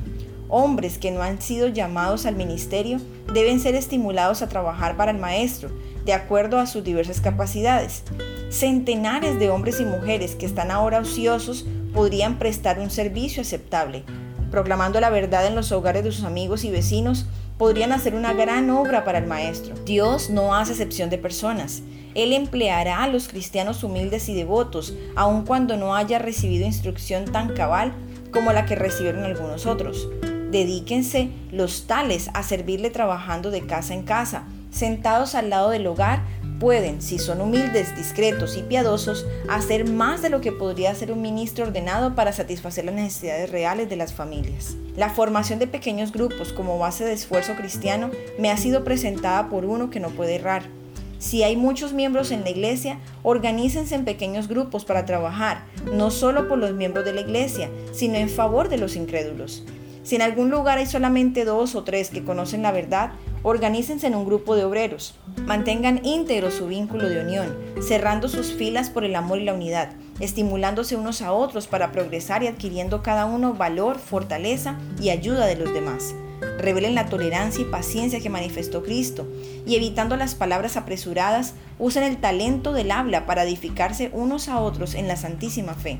Hombres 0.48 0.98
que 0.98 1.12
no 1.12 1.22
han 1.22 1.40
sido 1.40 1.68
llamados 1.68 2.26
al 2.26 2.34
ministerio 2.34 2.98
deben 3.32 3.60
ser 3.60 3.76
estimulados 3.76 4.42
a 4.42 4.48
trabajar 4.48 4.96
para 4.96 5.12
el 5.12 5.18
Maestro, 5.18 5.70
de 6.04 6.12
acuerdo 6.12 6.58
a 6.58 6.66
sus 6.66 6.82
diversas 6.82 7.20
capacidades. 7.20 8.02
Centenares 8.50 9.38
de 9.38 9.50
hombres 9.50 9.78
y 9.78 9.84
mujeres 9.84 10.34
que 10.34 10.46
están 10.46 10.72
ahora 10.72 10.98
ociosos 10.98 11.66
podrían 11.96 12.38
prestar 12.38 12.78
un 12.78 12.90
servicio 12.90 13.40
aceptable. 13.40 14.04
Proclamando 14.50 15.00
la 15.00 15.08
verdad 15.08 15.46
en 15.46 15.54
los 15.54 15.72
hogares 15.72 16.04
de 16.04 16.12
sus 16.12 16.24
amigos 16.24 16.62
y 16.64 16.70
vecinos, 16.70 17.24
podrían 17.56 17.90
hacer 17.90 18.14
una 18.14 18.34
gran 18.34 18.68
obra 18.68 19.02
para 19.02 19.16
el 19.16 19.26
Maestro. 19.26 19.74
Dios 19.86 20.28
no 20.28 20.54
hace 20.54 20.72
excepción 20.72 21.08
de 21.08 21.16
personas. 21.16 21.82
Él 22.14 22.34
empleará 22.34 23.02
a 23.02 23.08
los 23.08 23.28
cristianos 23.28 23.82
humildes 23.82 24.28
y 24.28 24.34
devotos, 24.34 24.94
aun 25.16 25.46
cuando 25.46 25.78
no 25.78 25.96
haya 25.96 26.18
recibido 26.18 26.66
instrucción 26.66 27.24
tan 27.32 27.54
cabal 27.54 27.94
como 28.30 28.52
la 28.52 28.66
que 28.66 28.74
recibieron 28.74 29.24
algunos 29.24 29.64
otros. 29.64 30.06
Dedíquense 30.50 31.30
los 31.50 31.86
tales 31.86 32.28
a 32.34 32.42
servirle 32.42 32.90
trabajando 32.90 33.50
de 33.50 33.64
casa 33.64 33.94
en 33.94 34.02
casa, 34.02 34.44
sentados 34.70 35.34
al 35.34 35.48
lado 35.48 35.70
del 35.70 35.86
hogar, 35.86 36.22
pueden, 36.58 37.02
si 37.02 37.18
son 37.18 37.40
humildes, 37.40 37.96
discretos 37.96 38.56
y 38.56 38.62
piadosos, 38.62 39.26
hacer 39.48 39.88
más 39.88 40.22
de 40.22 40.30
lo 40.30 40.40
que 40.40 40.52
podría 40.52 40.90
hacer 40.90 41.12
un 41.12 41.22
ministro 41.22 41.64
ordenado 41.66 42.14
para 42.14 42.32
satisfacer 42.32 42.84
las 42.84 42.94
necesidades 42.94 43.50
reales 43.50 43.88
de 43.88 43.96
las 43.96 44.12
familias. 44.12 44.76
La 44.96 45.10
formación 45.10 45.58
de 45.58 45.66
pequeños 45.66 46.12
grupos 46.12 46.52
como 46.52 46.78
base 46.78 47.04
de 47.04 47.12
esfuerzo 47.12 47.54
cristiano 47.54 48.10
me 48.38 48.50
ha 48.50 48.56
sido 48.56 48.84
presentada 48.84 49.48
por 49.48 49.64
uno 49.64 49.90
que 49.90 50.00
no 50.00 50.10
puede 50.10 50.36
errar. 50.36 50.62
Si 51.18 51.42
hay 51.42 51.56
muchos 51.56 51.92
miembros 51.92 52.30
en 52.30 52.42
la 52.42 52.50
iglesia, 52.50 52.98
organícense 53.22 53.94
en 53.94 54.04
pequeños 54.04 54.48
grupos 54.48 54.84
para 54.84 55.06
trabajar, 55.06 55.64
no 55.92 56.10
solo 56.10 56.46
por 56.46 56.58
los 56.58 56.72
miembros 56.72 57.04
de 57.04 57.14
la 57.14 57.22
iglesia, 57.22 57.70
sino 57.92 58.16
en 58.16 58.28
favor 58.28 58.68
de 58.68 58.78
los 58.78 58.96
incrédulos. 58.96 59.64
Si 60.06 60.14
en 60.14 60.22
algún 60.22 60.50
lugar 60.50 60.78
hay 60.78 60.86
solamente 60.86 61.44
dos 61.44 61.74
o 61.74 61.82
tres 61.82 62.10
que 62.10 62.22
conocen 62.22 62.62
la 62.62 62.70
verdad, 62.70 63.10
organícense 63.42 64.06
en 64.06 64.14
un 64.14 64.24
grupo 64.24 64.54
de 64.54 64.64
obreros. 64.64 65.16
Mantengan 65.46 66.06
íntegro 66.06 66.52
su 66.52 66.68
vínculo 66.68 67.08
de 67.08 67.22
unión, 67.22 67.56
cerrando 67.82 68.28
sus 68.28 68.52
filas 68.52 68.88
por 68.88 69.02
el 69.02 69.16
amor 69.16 69.40
y 69.40 69.44
la 69.44 69.54
unidad, 69.54 69.90
estimulándose 70.20 70.94
unos 70.94 71.22
a 71.22 71.32
otros 71.32 71.66
para 71.66 71.90
progresar 71.90 72.44
y 72.44 72.46
adquiriendo 72.46 73.02
cada 73.02 73.26
uno 73.26 73.54
valor, 73.54 73.98
fortaleza 73.98 74.78
y 75.00 75.10
ayuda 75.10 75.44
de 75.44 75.56
los 75.56 75.74
demás. 75.74 76.14
Revelen 76.56 76.94
la 76.94 77.06
tolerancia 77.06 77.62
y 77.62 77.64
paciencia 77.64 78.20
que 78.20 78.30
manifestó 78.30 78.84
Cristo 78.84 79.26
y 79.66 79.74
evitando 79.74 80.16
las 80.16 80.36
palabras 80.36 80.76
apresuradas, 80.76 81.54
usen 81.80 82.04
el 82.04 82.18
talento 82.18 82.72
del 82.72 82.92
habla 82.92 83.26
para 83.26 83.42
edificarse 83.42 84.10
unos 84.12 84.48
a 84.48 84.60
otros 84.60 84.94
en 84.94 85.08
la 85.08 85.16
santísima 85.16 85.74
fe. 85.74 85.98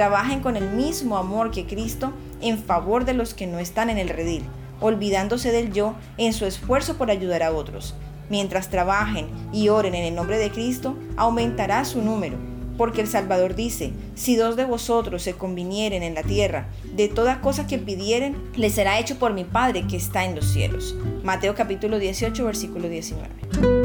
Trabajen 0.00 0.40
con 0.40 0.56
el 0.56 0.70
mismo 0.70 1.18
amor 1.18 1.50
que 1.50 1.66
Cristo 1.66 2.14
en 2.40 2.56
favor 2.56 3.04
de 3.04 3.12
los 3.12 3.34
que 3.34 3.46
no 3.46 3.58
están 3.58 3.90
en 3.90 3.98
el 3.98 4.08
redil, 4.08 4.42
olvidándose 4.80 5.52
del 5.52 5.74
yo 5.74 5.94
en 6.16 6.32
su 6.32 6.46
esfuerzo 6.46 6.96
por 6.96 7.10
ayudar 7.10 7.42
a 7.42 7.52
otros. 7.52 7.94
Mientras 8.30 8.70
trabajen 8.70 9.26
y 9.52 9.68
oren 9.68 9.94
en 9.94 10.04
el 10.04 10.14
nombre 10.14 10.38
de 10.38 10.50
Cristo, 10.50 10.96
aumentará 11.18 11.84
su 11.84 12.00
número. 12.00 12.38
porque 12.78 13.02
el 13.02 13.08
Salvador 13.08 13.54
dice, 13.54 13.92
si 14.14 14.36
dos 14.36 14.56
de 14.56 14.64
vosotros 14.64 15.22
se 15.22 15.34
convinieren 15.34 16.02
en 16.02 16.14
la 16.14 16.22
tierra, 16.22 16.68
de 16.96 17.08
toda 17.08 17.42
cosa 17.42 17.66
que 17.66 17.76
pidieren, 17.76 18.38
les 18.56 18.72
será 18.72 18.98
hecho 18.98 19.18
por 19.18 19.34
mi 19.34 19.44
Padre 19.44 19.86
que 19.86 19.98
está 19.98 20.24
en 20.24 20.34
los 20.34 20.46
cielos. 20.46 20.96
Mateo 21.22 21.54
capítulo 21.54 21.98
18, 21.98 22.42
versículo 22.42 22.88
19. 22.88 23.79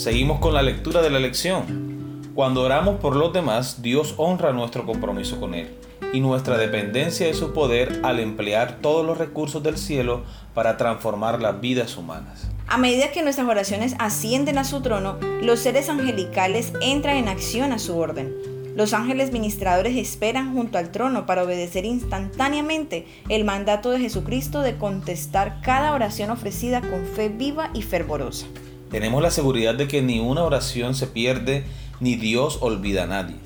Seguimos 0.00 0.38
con 0.38 0.54
la 0.54 0.62
lectura 0.62 1.02
de 1.02 1.10
la 1.10 1.18
lección. 1.18 2.32
Cuando 2.34 2.62
oramos 2.62 2.98
por 3.00 3.16
los 3.16 3.34
demás, 3.34 3.82
Dios 3.82 4.14
honra 4.16 4.50
nuestro 4.50 4.86
compromiso 4.86 5.38
con 5.38 5.52
Él 5.52 5.76
y 6.14 6.20
nuestra 6.20 6.56
dependencia 6.56 7.26
de 7.26 7.34
su 7.34 7.52
poder 7.52 8.00
al 8.02 8.18
emplear 8.18 8.78
todos 8.80 9.04
los 9.04 9.18
recursos 9.18 9.62
del 9.62 9.76
cielo 9.76 10.22
para 10.54 10.78
transformar 10.78 11.42
las 11.42 11.60
vidas 11.60 11.98
humanas. 11.98 12.48
A 12.66 12.78
medida 12.78 13.12
que 13.12 13.22
nuestras 13.22 13.46
oraciones 13.46 13.94
ascienden 13.98 14.56
a 14.56 14.64
su 14.64 14.80
trono, 14.80 15.18
los 15.42 15.60
seres 15.60 15.90
angelicales 15.90 16.72
entran 16.80 17.18
en 17.18 17.28
acción 17.28 17.70
a 17.74 17.78
su 17.78 17.98
orden. 17.98 18.34
Los 18.74 18.94
ángeles 18.94 19.32
ministradores 19.32 19.98
esperan 19.98 20.54
junto 20.54 20.78
al 20.78 20.92
trono 20.92 21.26
para 21.26 21.42
obedecer 21.42 21.84
instantáneamente 21.84 23.06
el 23.28 23.44
mandato 23.44 23.90
de 23.90 24.00
Jesucristo 24.00 24.62
de 24.62 24.78
contestar 24.78 25.60
cada 25.60 25.92
oración 25.92 26.30
ofrecida 26.30 26.80
con 26.80 27.04
fe 27.04 27.28
viva 27.28 27.68
y 27.74 27.82
fervorosa. 27.82 28.46
Tenemos 28.90 29.22
la 29.22 29.30
seguridad 29.30 29.76
de 29.76 29.86
que 29.86 30.02
ni 30.02 30.18
una 30.18 30.42
oración 30.42 30.96
se 30.96 31.06
pierde 31.06 31.64
ni 32.00 32.16
Dios 32.16 32.58
olvida 32.60 33.04
a 33.04 33.06
nadie. 33.06 33.36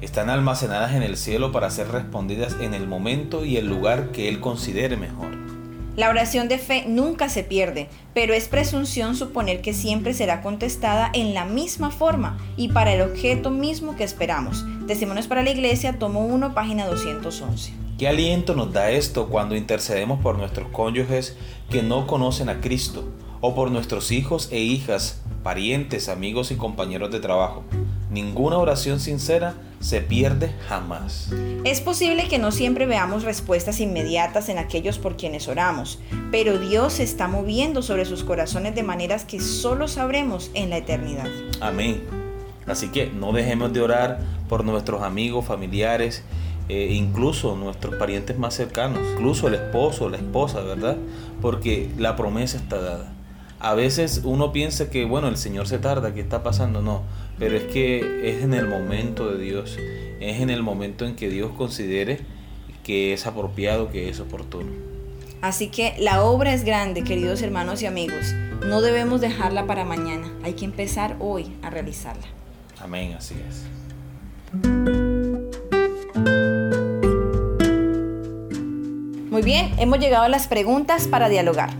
Están 0.00 0.30
almacenadas 0.30 0.94
en 0.94 1.02
el 1.02 1.18
cielo 1.18 1.52
para 1.52 1.70
ser 1.70 1.88
respondidas 1.88 2.56
en 2.60 2.72
el 2.72 2.88
momento 2.88 3.44
y 3.44 3.58
el 3.58 3.66
lugar 3.66 4.10
que 4.10 4.28
Él 4.28 4.40
considere 4.40 4.96
mejor. 4.96 5.36
La 5.96 6.08
oración 6.08 6.48
de 6.48 6.56
fe 6.56 6.84
nunca 6.88 7.28
se 7.28 7.42
pierde, 7.42 7.88
pero 8.14 8.32
es 8.32 8.48
presunción 8.48 9.16
suponer 9.16 9.60
que 9.60 9.74
siempre 9.74 10.14
será 10.14 10.40
contestada 10.40 11.10
en 11.12 11.34
la 11.34 11.44
misma 11.44 11.90
forma 11.90 12.38
y 12.56 12.68
para 12.68 12.94
el 12.94 13.02
objeto 13.02 13.50
mismo 13.50 13.96
que 13.96 14.04
esperamos. 14.04 14.64
Testimonios 14.86 15.26
para 15.26 15.42
la 15.42 15.50
Iglesia, 15.50 15.98
tomo 15.98 16.24
1, 16.24 16.54
página 16.54 16.86
211. 16.86 17.72
¿Qué 17.98 18.08
aliento 18.08 18.54
nos 18.54 18.72
da 18.72 18.90
esto 18.90 19.28
cuando 19.28 19.56
intercedemos 19.56 20.20
por 20.20 20.38
nuestros 20.38 20.68
cónyuges 20.68 21.36
que 21.70 21.82
no 21.82 22.06
conocen 22.06 22.48
a 22.48 22.60
Cristo 22.60 23.04
o 23.40 23.54
por 23.54 23.70
nuestros 23.70 24.10
hijos 24.12 24.48
e 24.50 24.60
hijas, 24.60 25.20
parientes, 25.42 26.08
amigos 26.08 26.50
y 26.50 26.56
compañeros 26.56 27.10
de 27.10 27.20
trabajo? 27.20 27.64
Ninguna 28.10 28.58
oración 28.58 29.00
sincera 29.00 29.54
se 29.80 30.00
pierde 30.00 30.52
jamás. 30.68 31.30
Es 31.64 31.80
posible 31.80 32.28
que 32.28 32.38
no 32.38 32.52
siempre 32.52 32.86
veamos 32.86 33.24
respuestas 33.24 33.80
inmediatas 33.80 34.48
en 34.48 34.58
aquellos 34.58 34.98
por 34.98 35.16
quienes 35.16 35.48
oramos, 35.48 35.98
pero 36.30 36.58
Dios 36.58 36.94
se 36.94 37.02
está 37.02 37.28
moviendo 37.28 37.82
sobre 37.82 38.04
sus 38.04 38.24
corazones 38.24 38.74
de 38.74 38.82
maneras 38.82 39.24
que 39.24 39.40
solo 39.40 39.88
sabremos 39.88 40.50
en 40.54 40.70
la 40.70 40.78
eternidad. 40.78 41.26
Amén. 41.60 42.02
Así 42.66 42.88
que 42.88 43.06
no 43.06 43.32
dejemos 43.32 43.72
de 43.72 43.80
orar 43.80 44.20
por 44.48 44.64
nuestros 44.64 45.02
amigos, 45.02 45.44
familiares, 45.44 46.24
e 46.68 46.94
incluso 46.94 47.54
nuestros 47.54 47.94
parientes 47.94 48.38
más 48.38 48.54
cercanos, 48.54 49.00
incluso 49.12 49.46
el 49.48 49.54
esposo, 49.54 50.08
la 50.08 50.16
esposa, 50.16 50.60
¿verdad? 50.60 50.96
Porque 51.40 51.88
la 51.96 52.16
promesa 52.16 52.56
está 52.56 52.80
dada. 52.80 53.15
A 53.66 53.74
veces 53.74 54.20
uno 54.22 54.52
piensa 54.52 54.90
que, 54.90 55.04
bueno, 55.04 55.26
el 55.26 55.36
Señor 55.36 55.66
se 55.66 55.80
tarda, 55.80 56.14
¿qué 56.14 56.20
está 56.20 56.44
pasando? 56.44 56.82
No, 56.82 57.02
pero 57.36 57.56
es 57.56 57.64
que 57.64 58.30
es 58.30 58.44
en 58.44 58.54
el 58.54 58.68
momento 58.68 59.28
de 59.28 59.42
Dios, 59.42 59.76
es 60.20 60.40
en 60.40 60.50
el 60.50 60.62
momento 60.62 61.04
en 61.04 61.16
que 61.16 61.28
Dios 61.28 61.50
considere 61.50 62.20
que 62.84 63.12
es 63.12 63.26
apropiado, 63.26 63.90
que 63.90 64.08
es 64.08 64.20
oportuno. 64.20 64.70
Así 65.42 65.66
que 65.66 65.96
la 65.98 66.22
obra 66.22 66.54
es 66.54 66.62
grande, 66.62 67.02
queridos 67.02 67.42
hermanos 67.42 67.82
y 67.82 67.86
amigos. 67.86 68.32
No 68.64 68.82
debemos 68.82 69.20
dejarla 69.20 69.66
para 69.66 69.84
mañana, 69.84 70.30
hay 70.44 70.52
que 70.52 70.64
empezar 70.64 71.16
hoy 71.18 71.52
a 71.62 71.68
realizarla. 71.68 72.28
Amén, 72.78 73.16
así 73.18 73.34
es. 73.48 73.64
Muy 79.28 79.42
bien, 79.42 79.74
hemos 79.78 79.98
llegado 79.98 80.22
a 80.22 80.28
las 80.28 80.46
preguntas 80.46 81.08
para 81.08 81.28
dialogar. 81.28 81.70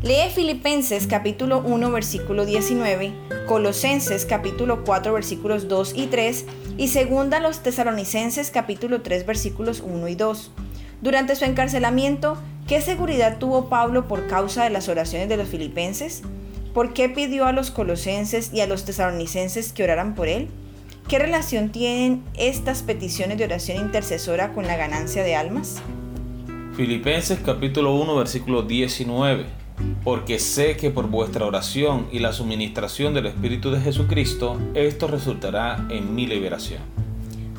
Lee 0.00 0.30
Filipenses 0.32 1.08
capítulo 1.08 1.58
1 1.58 1.90
versículo 1.90 2.46
19, 2.46 3.12
Colosenses 3.48 4.26
capítulo 4.26 4.84
4 4.84 5.12
versículos 5.12 5.66
2 5.66 5.94
y 5.96 6.06
3 6.06 6.46
y 6.76 6.86
segunda 6.86 7.40
los 7.40 7.64
Tesalonicenses 7.64 8.52
capítulo 8.52 9.02
3 9.02 9.26
versículos 9.26 9.82
1 9.84 10.06
y 10.06 10.14
2. 10.14 10.52
Durante 11.02 11.34
su 11.34 11.46
encarcelamiento, 11.46 12.38
¿qué 12.68 12.80
seguridad 12.80 13.38
tuvo 13.38 13.68
Pablo 13.68 14.06
por 14.06 14.28
causa 14.28 14.62
de 14.62 14.70
las 14.70 14.88
oraciones 14.88 15.28
de 15.28 15.36
los 15.36 15.48
filipenses? 15.48 16.22
¿Por 16.74 16.92
qué 16.92 17.08
pidió 17.08 17.46
a 17.46 17.52
los 17.52 17.72
colosenses 17.72 18.54
y 18.54 18.60
a 18.60 18.68
los 18.68 18.84
tesalonicenses 18.84 19.72
que 19.72 19.82
oraran 19.82 20.14
por 20.14 20.28
él? 20.28 20.46
¿Qué 21.08 21.18
relación 21.18 21.70
tienen 21.70 22.22
estas 22.34 22.84
peticiones 22.84 23.36
de 23.36 23.46
oración 23.46 23.78
intercesora 23.78 24.52
con 24.52 24.64
la 24.68 24.76
ganancia 24.76 25.24
de 25.24 25.34
almas? 25.34 25.82
Filipenses 26.76 27.40
capítulo 27.44 27.96
1 27.96 28.14
versículo 28.14 28.62
19 28.62 29.67
porque 30.04 30.38
sé 30.38 30.76
que 30.76 30.90
por 30.90 31.08
vuestra 31.08 31.46
oración 31.46 32.06
y 32.12 32.18
la 32.18 32.32
suministración 32.32 33.14
del 33.14 33.26
Espíritu 33.26 33.70
de 33.70 33.80
Jesucristo, 33.80 34.58
esto 34.74 35.06
resultará 35.06 35.86
en 35.90 36.14
mi 36.14 36.26
liberación. 36.26 36.80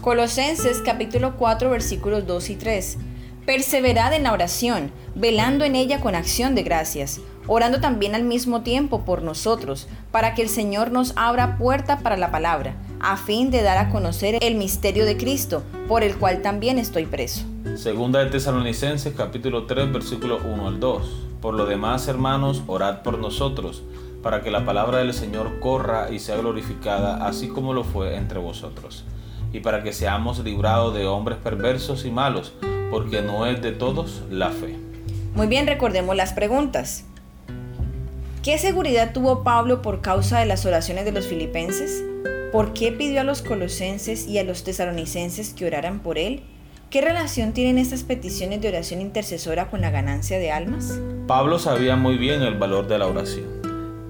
Colosenses 0.01 0.81
capítulo 0.83 1.35
4 1.37 1.69
versículos 1.69 2.25
2 2.25 2.49
y 2.51 2.55
3. 2.55 2.97
Perseverad 3.45 4.13
en 4.13 4.23
la 4.23 4.33
oración, 4.33 4.91
velando 5.15 5.65
en 5.65 5.75
ella 5.75 5.99
con 5.99 6.15
acción 6.15 6.55
de 6.55 6.63
gracias, 6.63 7.19
orando 7.47 7.81
también 7.81 8.15
al 8.15 8.23
mismo 8.23 8.61
tiempo 8.61 9.03
por 9.05 9.23
nosotros, 9.23 9.87
para 10.11 10.35
que 10.35 10.41
el 10.41 10.49
Señor 10.49 10.91
nos 10.91 11.13
abra 11.15 11.57
puerta 11.57 11.99
para 11.99 12.15
la 12.15 12.31
palabra, 12.31 12.75
a 12.99 13.17
fin 13.17 13.51
de 13.51 13.61
dar 13.61 13.77
a 13.77 13.89
conocer 13.89 14.37
el 14.41 14.55
misterio 14.55 15.05
de 15.05 15.17
Cristo, 15.17 15.63
por 15.87 16.03
el 16.03 16.15
cual 16.15 16.41
también 16.41 16.77
estoy 16.77 17.05
preso. 17.05 17.43
Segunda 17.75 18.23
de 18.23 18.29
Tesalonicenses 18.29 19.13
capítulo 19.15 19.65
3 19.65 19.91
versículo 19.91 20.39
1 20.45 20.67
al 20.67 20.79
2. 20.79 21.28
Por 21.41 21.53
lo 21.53 21.65
demás, 21.65 22.07
hermanos, 22.07 22.63
orad 22.67 23.01
por 23.01 23.17
nosotros, 23.17 23.83
para 24.21 24.41
que 24.41 24.51
la 24.51 24.65
palabra 24.65 24.97
del 24.97 25.13
Señor 25.13 25.59
corra 25.59 26.11
y 26.11 26.19
sea 26.19 26.35
glorificada, 26.35 27.25
así 27.25 27.47
como 27.47 27.73
lo 27.73 27.85
fue 27.85 28.17
entre 28.17 28.39
vosotros, 28.39 29.05
y 29.53 29.61
para 29.61 29.81
que 29.81 29.93
seamos 29.93 30.39
librados 30.39 30.93
de 30.93 31.07
hombres 31.07 31.37
perversos 31.37 32.05
y 32.05 32.11
malos, 32.11 32.53
porque 32.91 33.21
no 33.21 33.45
es 33.45 33.61
de 33.61 33.71
todos 33.71 34.23
la 34.29 34.49
fe. 34.49 34.77
Muy 35.33 35.47
bien, 35.47 35.65
recordemos 35.65 36.15
las 36.15 36.33
preguntas. 36.33 37.05
¿Qué 38.43 38.57
seguridad 38.57 39.13
tuvo 39.13 39.43
Pablo 39.43 39.81
por 39.81 40.01
causa 40.01 40.39
de 40.39 40.45
las 40.45 40.65
oraciones 40.65 41.05
de 41.05 41.13
los 41.13 41.27
filipenses? 41.27 42.03
¿Por 42.51 42.73
qué 42.73 42.91
pidió 42.91 43.21
a 43.21 43.23
los 43.23 43.41
colosenses 43.41 44.27
y 44.27 44.39
a 44.39 44.43
los 44.43 44.63
tesalonicenses 44.63 45.53
que 45.53 45.65
oraran 45.65 45.99
por 45.99 46.17
él? 46.17 46.43
¿Qué 46.89 47.01
relación 47.01 47.53
tienen 47.53 47.77
estas 47.77 48.01
peticiones 48.01 48.61
de 48.61 48.67
oración 48.67 48.99
intercesora 48.99 49.69
con 49.69 49.79
la 49.79 49.91
ganancia 49.91 50.39
de 50.39 50.51
almas? 50.51 50.99
Pablo 51.27 51.59
sabía 51.59 51.95
muy 51.95 52.17
bien 52.17 52.41
el 52.41 52.57
valor 52.57 52.87
de 52.87 52.97
la 52.97 53.05
oración. 53.05 53.45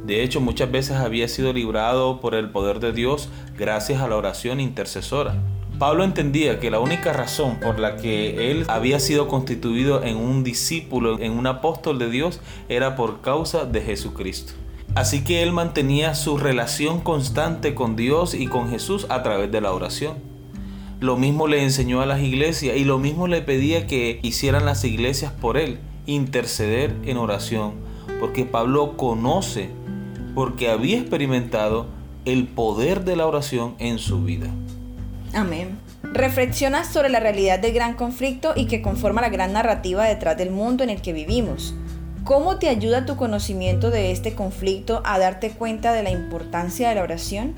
De 0.06 0.24
hecho, 0.24 0.40
muchas 0.40 0.72
veces 0.72 0.96
había 0.96 1.28
sido 1.28 1.52
librado 1.52 2.22
por 2.22 2.36
el 2.36 2.52
poder 2.52 2.80
de 2.80 2.94
Dios 2.94 3.28
gracias 3.58 4.02
a 4.02 4.08
la 4.08 4.16
oración 4.16 4.62
intercesora. 4.62 5.36
Pablo 5.78 6.06
entendía 6.06 6.62
que 6.62 6.72
la 6.72 6.80
única 6.80 7.12
razón 7.12 7.60
por 7.60 7.80
la 7.80 7.98
que 7.98 8.50
él 8.50 8.64
había 8.70 9.02
sido 9.02 9.28
constituido 9.28 10.02
en 10.02 10.16
un 10.16 10.46
discípulo, 10.46 11.20
en 11.20 11.34
un 11.34 11.48
apóstol 11.48 12.00
de 12.00 12.10
Dios, 12.10 12.40
era 12.70 12.96
por 12.96 13.20
causa 13.20 13.66
de 13.66 13.82
Jesucristo. 13.82 14.54
Así 14.96 15.26
que 15.26 15.44
él 15.44 15.52
mantenía 15.52 16.16
su 16.16 16.38
relación 16.38 17.02
constante 17.02 17.76
con 17.76 17.98
Dios 17.98 18.34
y 18.34 18.48
con 18.48 18.70
Jesús 18.70 19.06
a 19.10 19.22
través 19.22 19.52
de 19.52 19.60
la 19.60 19.74
oración. 19.74 20.39
Lo 21.00 21.16
mismo 21.16 21.48
le 21.48 21.64
enseñó 21.64 22.02
a 22.02 22.06
las 22.06 22.22
iglesias 22.22 22.76
y 22.76 22.84
lo 22.84 23.00
mismo 23.00 23.28
le 23.28 23.42
pedía 23.42 23.88
que 23.88 24.20
hicieran 24.22 24.66
las 24.66 24.84
iglesias 24.84 25.32
por 25.32 25.58
él, 25.58 25.80
interceder 26.06 26.94
en 27.06 27.16
oración, 27.16 27.76
porque 28.20 28.44
Pablo 28.44 28.98
conoce, 28.98 29.70
porque 30.36 30.70
había 30.70 30.98
experimentado 30.98 31.88
el 32.26 32.48
poder 32.48 33.06
de 33.06 33.16
la 33.16 33.28
oración 33.28 33.76
en 33.80 33.98
su 33.98 34.24
vida. 34.24 34.48
Amén. 35.34 35.80
Reflexiona 36.04 36.84
sobre 36.84 37.08
la 37.08 37.22
realidad 37.22 37.60
del 37.60 37.74
gran 37.74 37.94
conflicto 37.94 38.52
y 38.58 38.66
que 38.66 38.82
conforma 38.82 39.22
la 39.22 39.30
gran 39.30 39.54
narrativa 39.54 40.04
detrás 40.06 40.38
del 40.38 40.52
mundo 40.52 40.84
en 40.84 40.90
el 40.90 41.02
que 41.02 41.14
vivimos. 41.14 41.76
¿Cómo 42.26 42.60
te 42.60 42.68
ayuda 42.68 43.06
tu 43.06 43.16
conocimiento 43.16 43.90
de 43.90 44.12
este 44.12 44.36
conflicto 44.36 45.02
a 45.06 45.18
darte 45.18 45.52
cuenta 45.52 45.94
de 45.94 46.04
la 46.04 46.12
importancia 46.12 46.90
de 46.90 46.96
la 46.96 47.04
oración? 47.04 47.56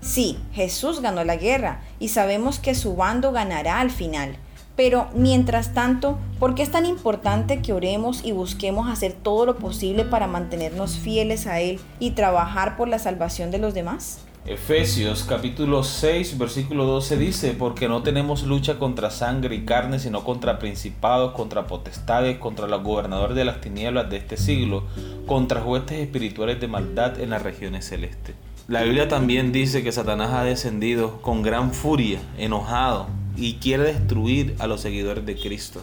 Sí, 0.00 0.38
Jesús 0.52 1.00
ganó 1.00 1.24
la 1.24 1.36
guerra 1.36 1.80
y 1.98 2.08
sabemos 2.08 2.58
que 2.58 2.74
su 2.74 2.94
bando 2.94 3.32
ganará 3.32 3.80
al 3.80 3.90
final. 3.90 4.36
Pero 4.76 5.08
mientras 5.12 5.74
tanto, 5.74 6.18
¿por 6.38 6.54
qué 6.54 6.62
es 6.62 6.70
tan 6.70 6.86
importante 6.86 7.62
que 7.62 7.72
oremos 7.72 8.24
y 8.24 8.30
busquemos 8.30 8.88
hacer 8.88 9.12
todo 9.12 9.44
lo 9.44 9.56
posible 9.56 10.04
para 10.04 10.28
mantenernos 10.28 10.96
fieles 10.98 11.48
a 11.48 11.58
Él 11.58 11.80
y 11.98 12.12
trabajar 12.12 12.76
por 12.76 12.86
la 12.86 13.00
salvación 13.00 13.50
de 13.50 13.58
los 13.58 13.74
demás? 13.74 14.20
Efesios 14.46 15.24
capítulo 15.24 15.82
6 15.82 16.38
versículo 16.38 16.84
12 16.84 17.16
dice, 17.18 17.54
porque 17.58 17.88
no 17.88 18.04
tenemos 18.04 18.44
lucha 18.44 18.78
contra 18.78 19.10
sangre 19.10 19.56
y 19.56 19.64
carne, 19.64 19.98
sino 19.98 20.22
contra 20.22 20.60
principados, 20.60 21.32
contra 21.32 21.66
potestades, 21.66 22.38
contra 22.38 22.68
los 22.68 22.84
gobernadores 22.84 23.36
de 23.36 23.44
las 23.44 23.60
tinieblas 23.60 24.08
de 24.08 24.18
este 24.18 24.36
siglo, 24.36 24.84
contra 25.26 25.62
huestes 25.62 25.98
espirituales 25.98 26.60
de 26.60 26.68
maldad 26.68 27.18
en 27.20 27.30
las 27.30 27.42
regiones 27.42 27.84
celestes. 27.84 28.36
La 28.68 28.82
Biblia 28.82 29.08
también 29.08 29.50
dice 29.50 29.82
que 29.82 29.92
Satanás 29.92 30.34
ha 30.34 30.44
descendido 30.44 31.22
con 31.22 31.40
gran 31.40 31.72
furia, 31.72 32.20
enojado, 32.36 33.06
y 33.34 33.54
quiere 33.54 33.84
destruir 33.84 34.56
a 34.58 34.66
los 34.66 34.82
seguidores 34.82 35.24
de 35.24 35.38
Cristo. 35.38 35.80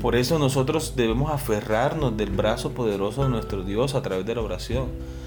Por 0.00 0.14
eso 0.14 0.38
nosotros 0.38 0.94
debemos 0.94 1.32
aferrarnos 1.32 2.16
del 2.16 2.30
brazo 2.30 2.74
poderoso 2.74 3.24
de 3.24 3.28
nuestro 3.28 3.64
Dios 3.64 3.96
a 3.96 4.02
través 4.02 4.24
de 4.24 4.36
la 4.36 4.42
oración. 4.42 4.86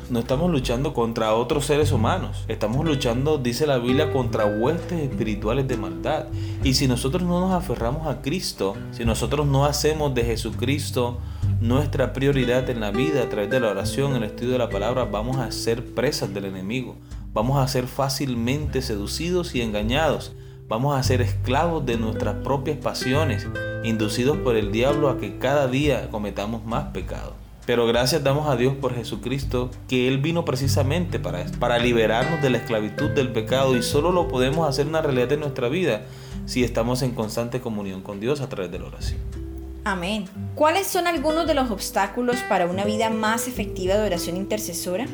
No 0.09 0.19
estamos 0.19 0.49
luchando 0.49 0.93
contra 0.93 1.33
otros 1.33 1.65
seres 1.65 1.91
humanos. 1.91 2.45
Estamos 2.47 2.85
luchando, 2.85 3.39
dice 3.39 3.67
la 3.67 3.77
Biblia, 3.77 4.13
contra 4.13 4.45
huestes 4.45 5.01
espirituales 5.01 5.67
de 5.67 5.75
maldad. 5.75 6.27
Y 6.63 6.75
si 6.75 6.87
nosotros 6.87 7.23
no 7.23 7.41
nos 7.41 7.51
aferramos 7.51 8.07
a 8.07 8.21
Cristo, 8.21 8.77
si 8.93 9.03
nosotros 9.03 9.45
no 9.45 9.65
hacemos 9.65 10.15
de 10.15 10.23
Jesucristo 10.23 11.17
nuestra 11.61 12.13
prioridad 12.13 12.69
en 12.69 12.79
la 12.79 12.91
vida 12.91 13.23
a 13.23 13.29
través 13.29 13.49
de 13.49 13.59
la 13.59 13.69
oración, 13.69 14.15
el 14.15 14.23
estudio 14.23 14.53
de 14.53 14.57
la 14.59 14.69
palabra, 14.69 15.05
vamos 15.05 15.37
a 15.37 15.51
ser 15.51 15.85
presas 15.93 16.33
del 16.33 16.45
enemigo. 16.45 16.95
Vamos 17.33 17.57
a 17.57 17.67
ser 17.67 17.87
fácilmente 17.87 18.81
seducidos 18.81 19.55
y 19.55 19.61
engañados. 19.61 20.33
Vamos 20.67 20.97
a 20.97 21.03
ser 21.03 21.21
esclavos 21.21 21.85
de 21.85 21.97
nuestras 21.97 22.35
propias 22.43 22.77
pasiones, 22.77 23.47
inducidos 23.83 24.37
por 24.37 24.55
el 24.55 24.71
diablo 24.71 25.09
a 25.09 25.17
que 25.17 25.37
cada 25.37 25.67
día 25.67 26.09
cometamos 26.09 26.65
más 26.65 26.85
pecado. 26.85 27.33
Pero 27.65 27.87
gracias 27.87 28.23
damos 28.23 28.47
a 28.47 28.55
Dios 28.55 28.75
por 28.75 28.93
Jesucristo, 28.93 29.71
que 29.87 30.07
Él 30.07 30.19
vino 30.19 30.45
precisamente 30.45 31.19
para 31.19 31.41
esto, 31.41 31.59
para 31.59 31.79
liberarnos 31.79 32.41
de 32.41 32.51
la 32.51 32.59
esclavitud 32.59 33.09
del 33.09 33.31
pecado 33.31 33.75
y 33.75 33.81
solo 33.81 34.11
lo 34.11 34.27
podemos 34.27 34.69
hacer 34.69 34.87
una 34.87 35.01
realidad 35.01 35.31
en 35.31 35.39
nuestra 35.39 35.67
vida 35.67 36.05
si 36.45 36.63
estamos 36.63 37.01
en 37.01 37.11
constante 37.11 37.61
comunión 37.61 38.01
con 38.01 38.19
Dios 38.19 38.41
a 38.41 38.49
través 38.49 38.71
de 38.71 38.79
la 38.79 38.85
oración. 38.85 39.44
Amén. 39.87 40.25
¿Cuáles 40.55 40.87
son 40.87 41.05
algunos 41.05 41.45
de 41.45 41.53
los 41.53 41.69
obstáculos 41.69 42.37
para 42.49 42.65
una 42.65 42.85
vida 42.85 43.11
más 43.11 43.47
efectiva 43.47 43.93
de 43.93 44.03
oración 44.03 44.35
intercesora? 44.35 45.05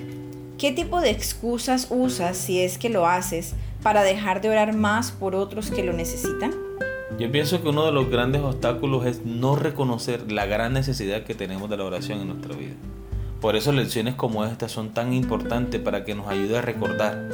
¿Qué 0.57 0.71
tipo 0.71 1.01
de 1.01 1.09
excusas 1.09 1.87
usas 1.89 2.37
si 2.37 2.61
es 2.61 2.77
que 2.77 2.87
lo 2.87 3.05
haces 3.05 3.53
para 3.83 4.01
dejar 4.03 4.39
de 4.39 4.49
orar 4.49 4.73
más 4.73 5.11
por 5.11 5.35
otros 5.35 5.71
que 5.71 5.83
lo 5.83 5.91
necesitan? 5.91 6.53
Yo 7.19 7.29
pienso 7.29 7.61
que 7.61 7.67
uno 7.67 7.85
de 7.85 7.91
los 7.91 8.09
grandes 8.09 8.43
obstáculos 8.43 9.05
es 9.05 9.25
no 9.25 9.57
reconocer 9.57 10.31
la 10.31 10.45
gran 10.45 10.71
necesidad 10.71 11.25
que 11.25 11.35
tenemos 11.35 11.69
de 11.69 11.75
la 11.75 11.83
oración 11.83 12.21
en 12.21 12.29
nuestra 12.29 12.55
vida. 12.55 12.75
Por 13.41 13.57
eso 13.57 13.73
lecciones 13.73 14.15
como 14.15 14.45
estas 14.45 14.71
son 14.71 14.93
tan 14.93 15.11
importantes 15.11 15.81
para 15.81 16.05
que 16.05 16.15
nos 16.15 16.29
ayude 16.29 16.57
a 16.57 16.61
recordar 16.61 17.27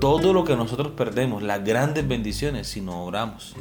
todo 0.00 0.32
lo 0.32 0.44
que 0.44 0.54
nosotros 0.54 0.92
perdemos, 0.96 1.42
las 1.42 1.64
grandes 1.64 2.06
bendiciones 2.06 2.68
si 2.68 2.80
no 2.80 3.04
oramos. 3.04 3.56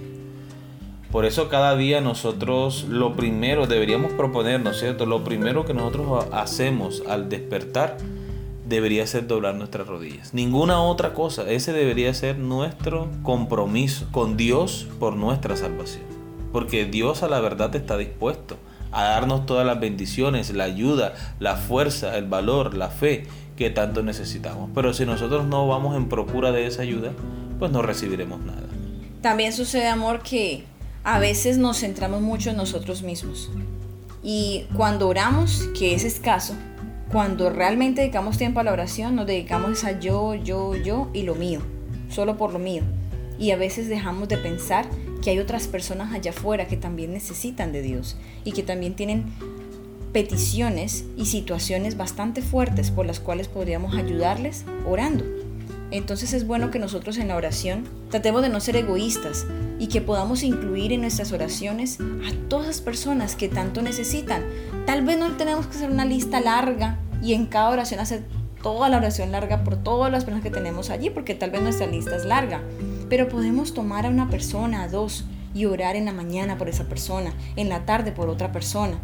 Por 1.12 1.26
eso 1.26 1.50
cada 1.50 1.76
día 1.76 2.02
nosotros 2.02 2.86
lo 2.88 3.16
primero 3.16 3.66
deberíamos 3.66 4.12
proponernos, 4.14 4.80
¿cierto? 4.80 5.08
Lo 5.08 5.24
primero 5.24 5.66
que 5.66 5.74
nosotros 5.74 6.26
hacemos 6.32 7.02
al 7.08 7.30
despertar 7.30 7.98
debería 8.68 9.08
ser 9.08 9.26
doblar 9.26 9.56
nuestras 9.56 9.88
rodillas. 9.88 10.36
Ninguna 10.36 10.84
otra 10.84 11.16
cosa. 11.16 11.50
Ese 11.50 11.74
debería 11.74 12.14
ser 12.14 12.38
nuestro 12.38 13.08
compromiso 13.24 14.06
con 14.12 14.38
Dios 14.38 14.88
por 15.00 15.16
nuestra 15.16 15.58
salvación. 15.58 16.04
Porque 16.54 16.86
Dios 16.86 17.24
a 17.24 17.28
la 17.28 17.40
verdad 17.40 17.76
está 17.76 17.98
dispuesto 17.98 18.58
a 18.92 19.04
darnos 19.04 19.48
todas 19.48 19.66
las 19.66 19.80
bendiciones, 19.80 20.54
la 20.54 20.66
ayuda, 20.66 21.14
la 21.40 21.56
fuerza, 21.56 22.18
el 22.18 22.26
valor, 22.26 22.76
la 22.76 22.90
fe 22.90 23.26
que 23.56 23.72
tanto 23.72 24.04
necesitamos. 24.04 24.70
Pero 24.76 24.94
si 24.94 25.08
nosotros 25.08 25.46
no 25.46 25.68
vamos 25.68 25.96
en 25.96 26.08
procura 26.08 26.52
de 26.52 26.68
esa 26.68 26.84
ayuda, 26.84 27.12
pues 27.58 27.72
no 27.72 27.82
recibiremos 27.82 28.40
nada. 28.42 28.68
También 29.22 29.54
sucede, 29.54 29.88
amor, 29.88 30.22
que 30.22 30.64
a 31.10 31.18
veces 31.18 31.58
nos 31.58 31.80
centramos 31.80 32.22
mucho 32.22 32.52
en 32.52 32.58
nosotros 32.58 33.02
mismos. 33.02 33.50
Y 34.22 34.68
cuando 34.76 35.08
oramos, 35.08 35.68
que 35.78 35.96
es 35.96 36.04
escaso, 36.04 36.54
cuando 37.12 37.50
realmente 37.50 38.02
dedicamos 38.02 38.38
tiempo 38.38 38.60
a 38.60 38.64
la 38.64 38.74
oración, 38.74 39.16
nos 39.16 39.26
dedicamos 39.26 39.84
a 39.86 40.00
yo, 40.00 40.36
yo, 40.36 40.76
yo 40.76 41.10
y 41.12 41.24
lo 41.24 41.34
mío, 41.34 41.62
solo 42.10 42.38
por 42.38 42.54
lo 42.54 42.60
mío. 42.60 42.84
Y 43.40 43.50
a 43.50 43.58
veces 43.58 43.90
dejamos 43.90 44.28
de 44.28 44.38
pensar 44.38 44.86
que 45.24 45.32
hay 45.32 45.40
otras 45.40 45.68
personas 45.68 46.14
allá 46.14 46.30
afuera 46.30 46.68
que 46.68 46.78
también 46.78 47.12
necesitan 47.12 47.72
de 47.72 47.82
Dios 47.82 48.16
y 48.44 48.52
que 48.52 48.62
también 48.62 48.94
tienen 48.94 49.34
peticiones 50.14 51.06
y 51.18 51.26
situaciones 51.26 51.98
bastante 51.98 52.44
fuertes 52.44 52.92
por 52.92 53.08
las 53.08 53.20
cuales 53.20 53.48
podríamos 53.48 53.96
ayudarles 53.96 54.64
orando. 54.86 55.26
Entonces 55.92 56.34
es 56.34 56.46
bueno 56.46 56.72
que 56.72 56.80
nosotros 56.80 57.18
en 57.18 57.30
la 57.30 57.36
oración 57.36 57.86
tratemos 58.10 58.42
de 58.42 58.50
no 58.50 58.60
ser 58.60 58.76
egoístas 58.76 59.46
y 59.80 59.88
que 59.88 60.02
podamos 60.02 60.44
incluir 60.44 60.94
en 60.94 61.02
nuestras 61.02 61.32
oraciones 61.32 62.00
a 62.00 62.50
todas 62.50 62.68
las 62.68 62.82
personas 62.82 63.36
que 63.36 63.50
tanto 63.50 63.82
necesitan. 63.82 64.44
Tal 64.86 65.04
vez 65.04 65.18
no 65.18 65.32
tenemos 65.32 65.66
que 65.68 65.78
hacer 65.78 65.90
una 65.90 66.06
lista 66.06 66.40
larga 66.42 67.00
y 67.22 67.34
en 67.34 67.48
cada 67.48 67.70
oración 67.70 68.00
hacer 68.00 68.24
toda 68.62 68.90
la 68.90 68.98
oración 68.98 69.32
larga 69.32 69.64
por 69.64 69.78
todas 69.78 70.12
las 70.12 70.26
personas 70.26 70.44
que 70.44 70.52
tenemos 70.52 70.90
allí, 70.90 71.10
porque 71.10 71.34
tal 71.34 71.52
vez 71.52 71.62
nuestra 71.62 71.88
lista 71.88 72.16
es 72.16 72.26
larga. 72.26 72.62
Pero 73.10 73.30
podemos 73.30 73.74
tomar 73.74 74.06
a 74.06 74.10
una 74.10 74.30
persona, 74.30 74.84
a 74.84 74.88
dos, 74.88 75.26
y 75.54 75.66
orar 75.66 75.96
en 75.96 76.06
la 76.06 76.14
mañana 76.14 76.58
por 76.58 76.70
esa 76.70 76.84
persona, 76.84 77.34
en 77.56 77.70
la 77.70 77.86
tarde 77.86 78.12
por 78.12 78.30
otra 78.30 78.52
persona. 78.52 79.00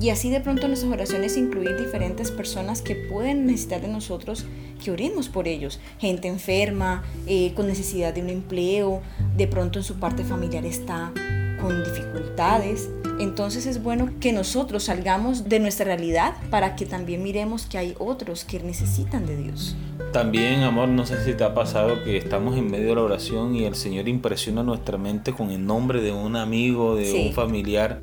Y 0.00 0.10
así 0.10 0.28
de 0.30 0.40
pronto 0.40 0.62
en 0.62 0.68
nuestras 0.68 0.92
oraciones 0.92 1.36
incluir 1.36 1.76
diferentes 1.76 2.30
personas 2.30 2.82
que 2.82 2.94
pueden 2.94 3.46
necesitar 3.46 3.80
de 3.80 3.88
nosotros 3.88 4.44
que 4.82 4.90
oremos 4.90 5.28
por 5.28 5.48
ellos. 5.48 5.80
Gente 5.98 6.28
enferma, 6.28 7.02
eh, 7.26 7.52
con 7.54 7.66
necesidad 7.66 8.12
de 8.12 8.20
un 8.20 8.28
empleo, 8.28 9.00
de 9.36 9.46
pronto 9.46 9.78
en 9.78 9.84
su 9.84 9.94
parte 9.94 10.22
familiar 10.22 10.66
está 10.66 11.12
con 11.60 11.82
dificultades. 11.82 12.90
Entonces 13.18 13.64
es 13.64 13.82
bueno 13.82 14.10
que 14.20 14.32
nosotros 14.32 14.84
salgamos 14.84 15.48
de 15.48 15.60
nuestra 15.60 15.86
realidad 15.86 16.34
para 16.50 16.76
que 16.76 16.84
también 16.84 17.22
miremos 17.22 17.64
que 17.64 17.78
hay 17.78 17.94
otros 17.98 18.44
que 18.44 18.60
necesitan 18.60 19.26
de 19.26 19.36
Dios. 19.36 19.74
También, 20.12 20.62
amor, 20.62 20.88
no 20.88 21.06
sé 21.06 21.24
si 21.24 21.32
te 21.32 21.44
ha 21.44 21.54
pasado 21.54 22.04
que 22.04 22.18
estamos 22.18 22.58
en 22.58 22.70
medio 22.70 22.88
de 22.88 22.94
la 22.96 23.02
oración 23.02 23.54
y 23.54 23.64
el 23.64 23.74
Señor 23.74 24.08
impresiona 24.08 24.62
nuestra 24.62 24.98
mente 24.98 25.32
con 25.32 25.50
el 25.50 25.64
nombre 25.64 26.02
de 26.02 26.12
un 26.12 26.36
amigo, 26.36 26.96
de 26.96 27.10
un 27.12 27.32
familiar 27.32 28.02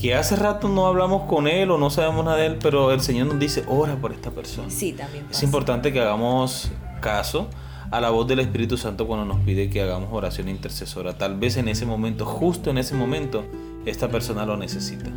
que 0.00 0.14
hace 0.14 0.34
rato 0.34 0.68
no 0.68 0.86
hablamos 0.86 1.24
con 1.24 1.46
él 1.46 1.70
o 1.70 1.76
no 1.76 1.90
sabemos 1.90 2.24
nada 2.24 2.38
de 2.38 2.46
él, 2.46 2.56
pero 2.60 2.90
el 2.90 3.00
Señor 3.00 3.26
nos 3.26 3.38
dice, 3.38 3.64
ora 3.68 3.96
por 3.96 4.12
esta 4.12 4.30
persona. 4.30 4.70
Sí, 4.70 4.94
también. 4.94 5.26
Es 5.30 5.42
importante 5.42 5.92
que 5.92 6.00
hagamos 6.00 6.70
caso 7.02 7.48
a 7.90 8.00
la 8.00 8.08
voz 8.08 8.26
del 8.26 8.40
Espíritu 8.40 8.78
Santo 8.78 9.06
cuando 9.06 9.26
nos 9.26 9.44
pide 9.44 9.68
que 9.68 9.82
hagamos 9.82 10.08
oración 10.10 10.48
intercesora. 10.48 11.18
Tal 11.18 11.38
vez 11.38 11.58
en 11.58 11.68
ese 11.68 11.84
momento, 11.84 12.24
justo 12.24 12.70
en 12.70 12.78
ese 12.78 12.94
momento, 12.94 13.44
esta 13.84 14.08
persona 14.08 14.46
lo 14.46 14.56
necesita. 14.56 15.10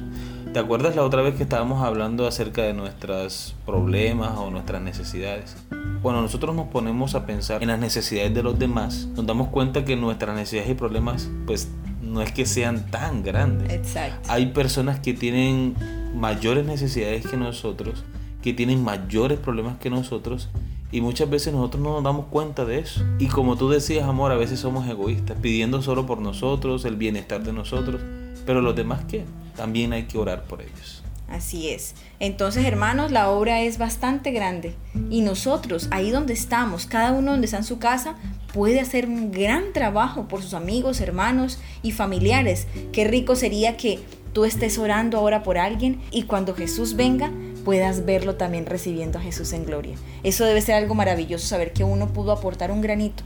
¿Te 0.52 0.60
acuerdas 0.60 0.98
la 0.98 1.04
otra 1.04 1.22
vez 1.22 1.36
que 1.36 1.44
estábamos 1.44 1.82
hablando 1.82 2.28
acerca 2.28 2.64
de 2.64 2.74
nuestros 2.74 3.56
problemas 3.66 4.38
o 4.38 4.52
nuestras 4.52 4.82
necesidades? 4.82 5.56
Cuando 6.02 6.22
nosotros 6.22 6.54
nos 6.56 6.68
ponemos 6.68 7.16
a 7.16 7.26
pensar 7.26 7.62
en 7.62 7.70
las 7.70 7.80
necesidades 7.80 8.34
de 8.34 8.44
los 8.44 8.60
demás, 8.60 9.08
nos 9.16 9.26
damos 9.26 9.48
cuenta 9.48 9.86
que 9.86 9.96
nuestras 9.96 10.36
necesidades 10.36 10.70
y 10.70 10.74
problemas 10.74 11.30
pues 11.48 11.70
no 12.14 12.22
es 12.22 12.32
que 12.32 12.46
sean 12.46 12.90
tan 12.92 13.24
grandes. 13.24 13.74
Exacto. 13.74 14.32
Hay 14.32 14.48
personas 14.48 15.00
que 15.00 15.14
tienen 15.14 15.76
mayores 16.16 16.66
necesidades 16.66 17.26
que 17.26 17.36
nosotros, 17.36 18.04
que 18.42 18.54
tienen 18.54 18.84
mayores 18.84 19.40
problemas 19.40 19.78
que 19.80 19.90
nosotros 19.90 20.50
y 20.92 21.02
muchas 21.02 21.28
veces 21.30 21.54
nosotros 21.54 21.82
no 21.82 21.94
nos 21.96 22.04
damos 22.04 22.28
cuenta 22.28 22.66
de 22.66 22.80
eso. 22.80 23.04
Y 23.18 23.28
como 23.28 23.58
tú 23.58 23.68
decías, 23.68 24.08
amor, 24.08 24.32
a 24.32 24.36
veces 24.36 24.60
somos 24.60 24.88
egoístas, 24.88 25.38
pidiendo 25.42 25.82
solo 25.82 26.06
por 26.06 26.20
nosotros, 26.20 26.86
el 26.86 26.96
bienestar 26.96 27.44
de 27.44 27.52
nosotros, 27.52 28.00
pero 28.46 28.62
los 28.62 28.76
demás 28.76 29.04
qué? 29.08 29.26
También 29.56 29.92
hay 29.92 30.04
que 30.04 30.20
orar 30.20 30.44
por 30.44 30.62
ellos. 30.62 31.03
Así 31.34 31.70
es. 31.70 31.96
Entonces, 32.20 32.64
hermanos, 32.64 33.12
la 33.12 33.32
obra 33.32 33.62
es 33.62 33.80
bastante 33.80 34.30
grande 34.30 34.76
y 35.10 35.22
nosotros, 35.22 35.88
ahí 35.90 36.12
donde 36.12 36.34
estamos, 36.34 36.86
cada 36.86 37.12
uno 37.12 37.32
donde 37.32 37.46
está 37.46 37.58
en 37.58 37.64
su 37.64 37.80
casa, 37.80 38.16
puede 38.54 38.80
hacer 38.80 39.08
un 39.08 39.32
gran 39.32 39.74
trabajo 39.74 40.28
por 40.28 40.44
sus 40.44 40.54
amigos, 40.54 41.02
hermanos 41.02 41.58
y 41.82 41.92
familiares. 41.92 42.68
Qué 42.92 43.06
rico 43.06 43.36
sería 43.36 43.78
que 43.78 44.00
tú 44.32 44.46
estés 44.46 44.78
orando 44.78 45.18
ahora 45.18 45.42
por 45.42 45.58
alguien 45.58 46.02
y 46.12 46.24
cuando 46.24 46.54
Jesús 46.54 46.96
venga 46.96 47.32
puedas 47.66 48.06
verlo 48.06 48.36
también 48.36 48.68
recibiendo 48.68 49.18
a 49.18 49.22
Jesús 49.22 49.54
en 49.54 49.66
gloria. 49.66 49.96
Eso 50.22 50.46
debe 50.46 50.62
ser 50.62 50.76
algo 50.76 50.94
maravilloso, 50.94 51.48
saber 51.48 51.74
que 51.74 51.84
uno 51.84 52.14
pudo 52.14 52.32
aportar 52.32 52.70
un 52.70 52.82
granito 52.82 53.24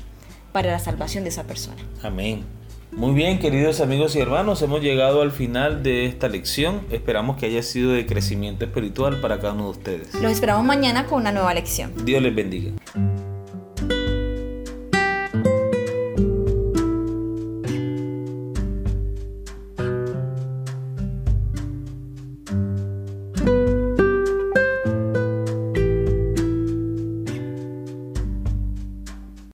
para 0.53 0.71
la 0.71 0.79
salvación 0.79 1.25
de 1.25 1.31
esa 1.31 1.43
persona. 1.43 1.83
Amén. 2.03 2.45
Muy 2.91 3.13
bien, 3.13 3.39
queridos 3.39 3.81
amigos 3.81 4.15
y 4.15 4.19
hermanos, 4.19 4.61
hemos 4.61 4.81
llegado 4.81 5.21
al 5.21 5.31
final 5.31 5.83
de 5.83 6.05
esta 6.05 6.29
lección. 6.29 6.81
Esperamos 6.89 7.37
que 7.37 7.45
haya 7.45 7.61
sido 7.61 7.91
de 7.91 8.05
crecimiento 8.05 8.65
espiritual 8.65 9.19
para 9.19 9.39
cada 9.39 9.53
uno 9.53 9.65
de 9.65 9.69
ustedes. 9.71 10.13
Los 10.15 10.31
esperamos 10.31 10.65
mañana 10.65 11.05
con 11.05 11.21
una 11.21 11.31
nueva 11.31 11.53
lección. 11.53 11.91
Dios 12.05 12.21
les 12.21 12.33
bendiga. 12.33 12.71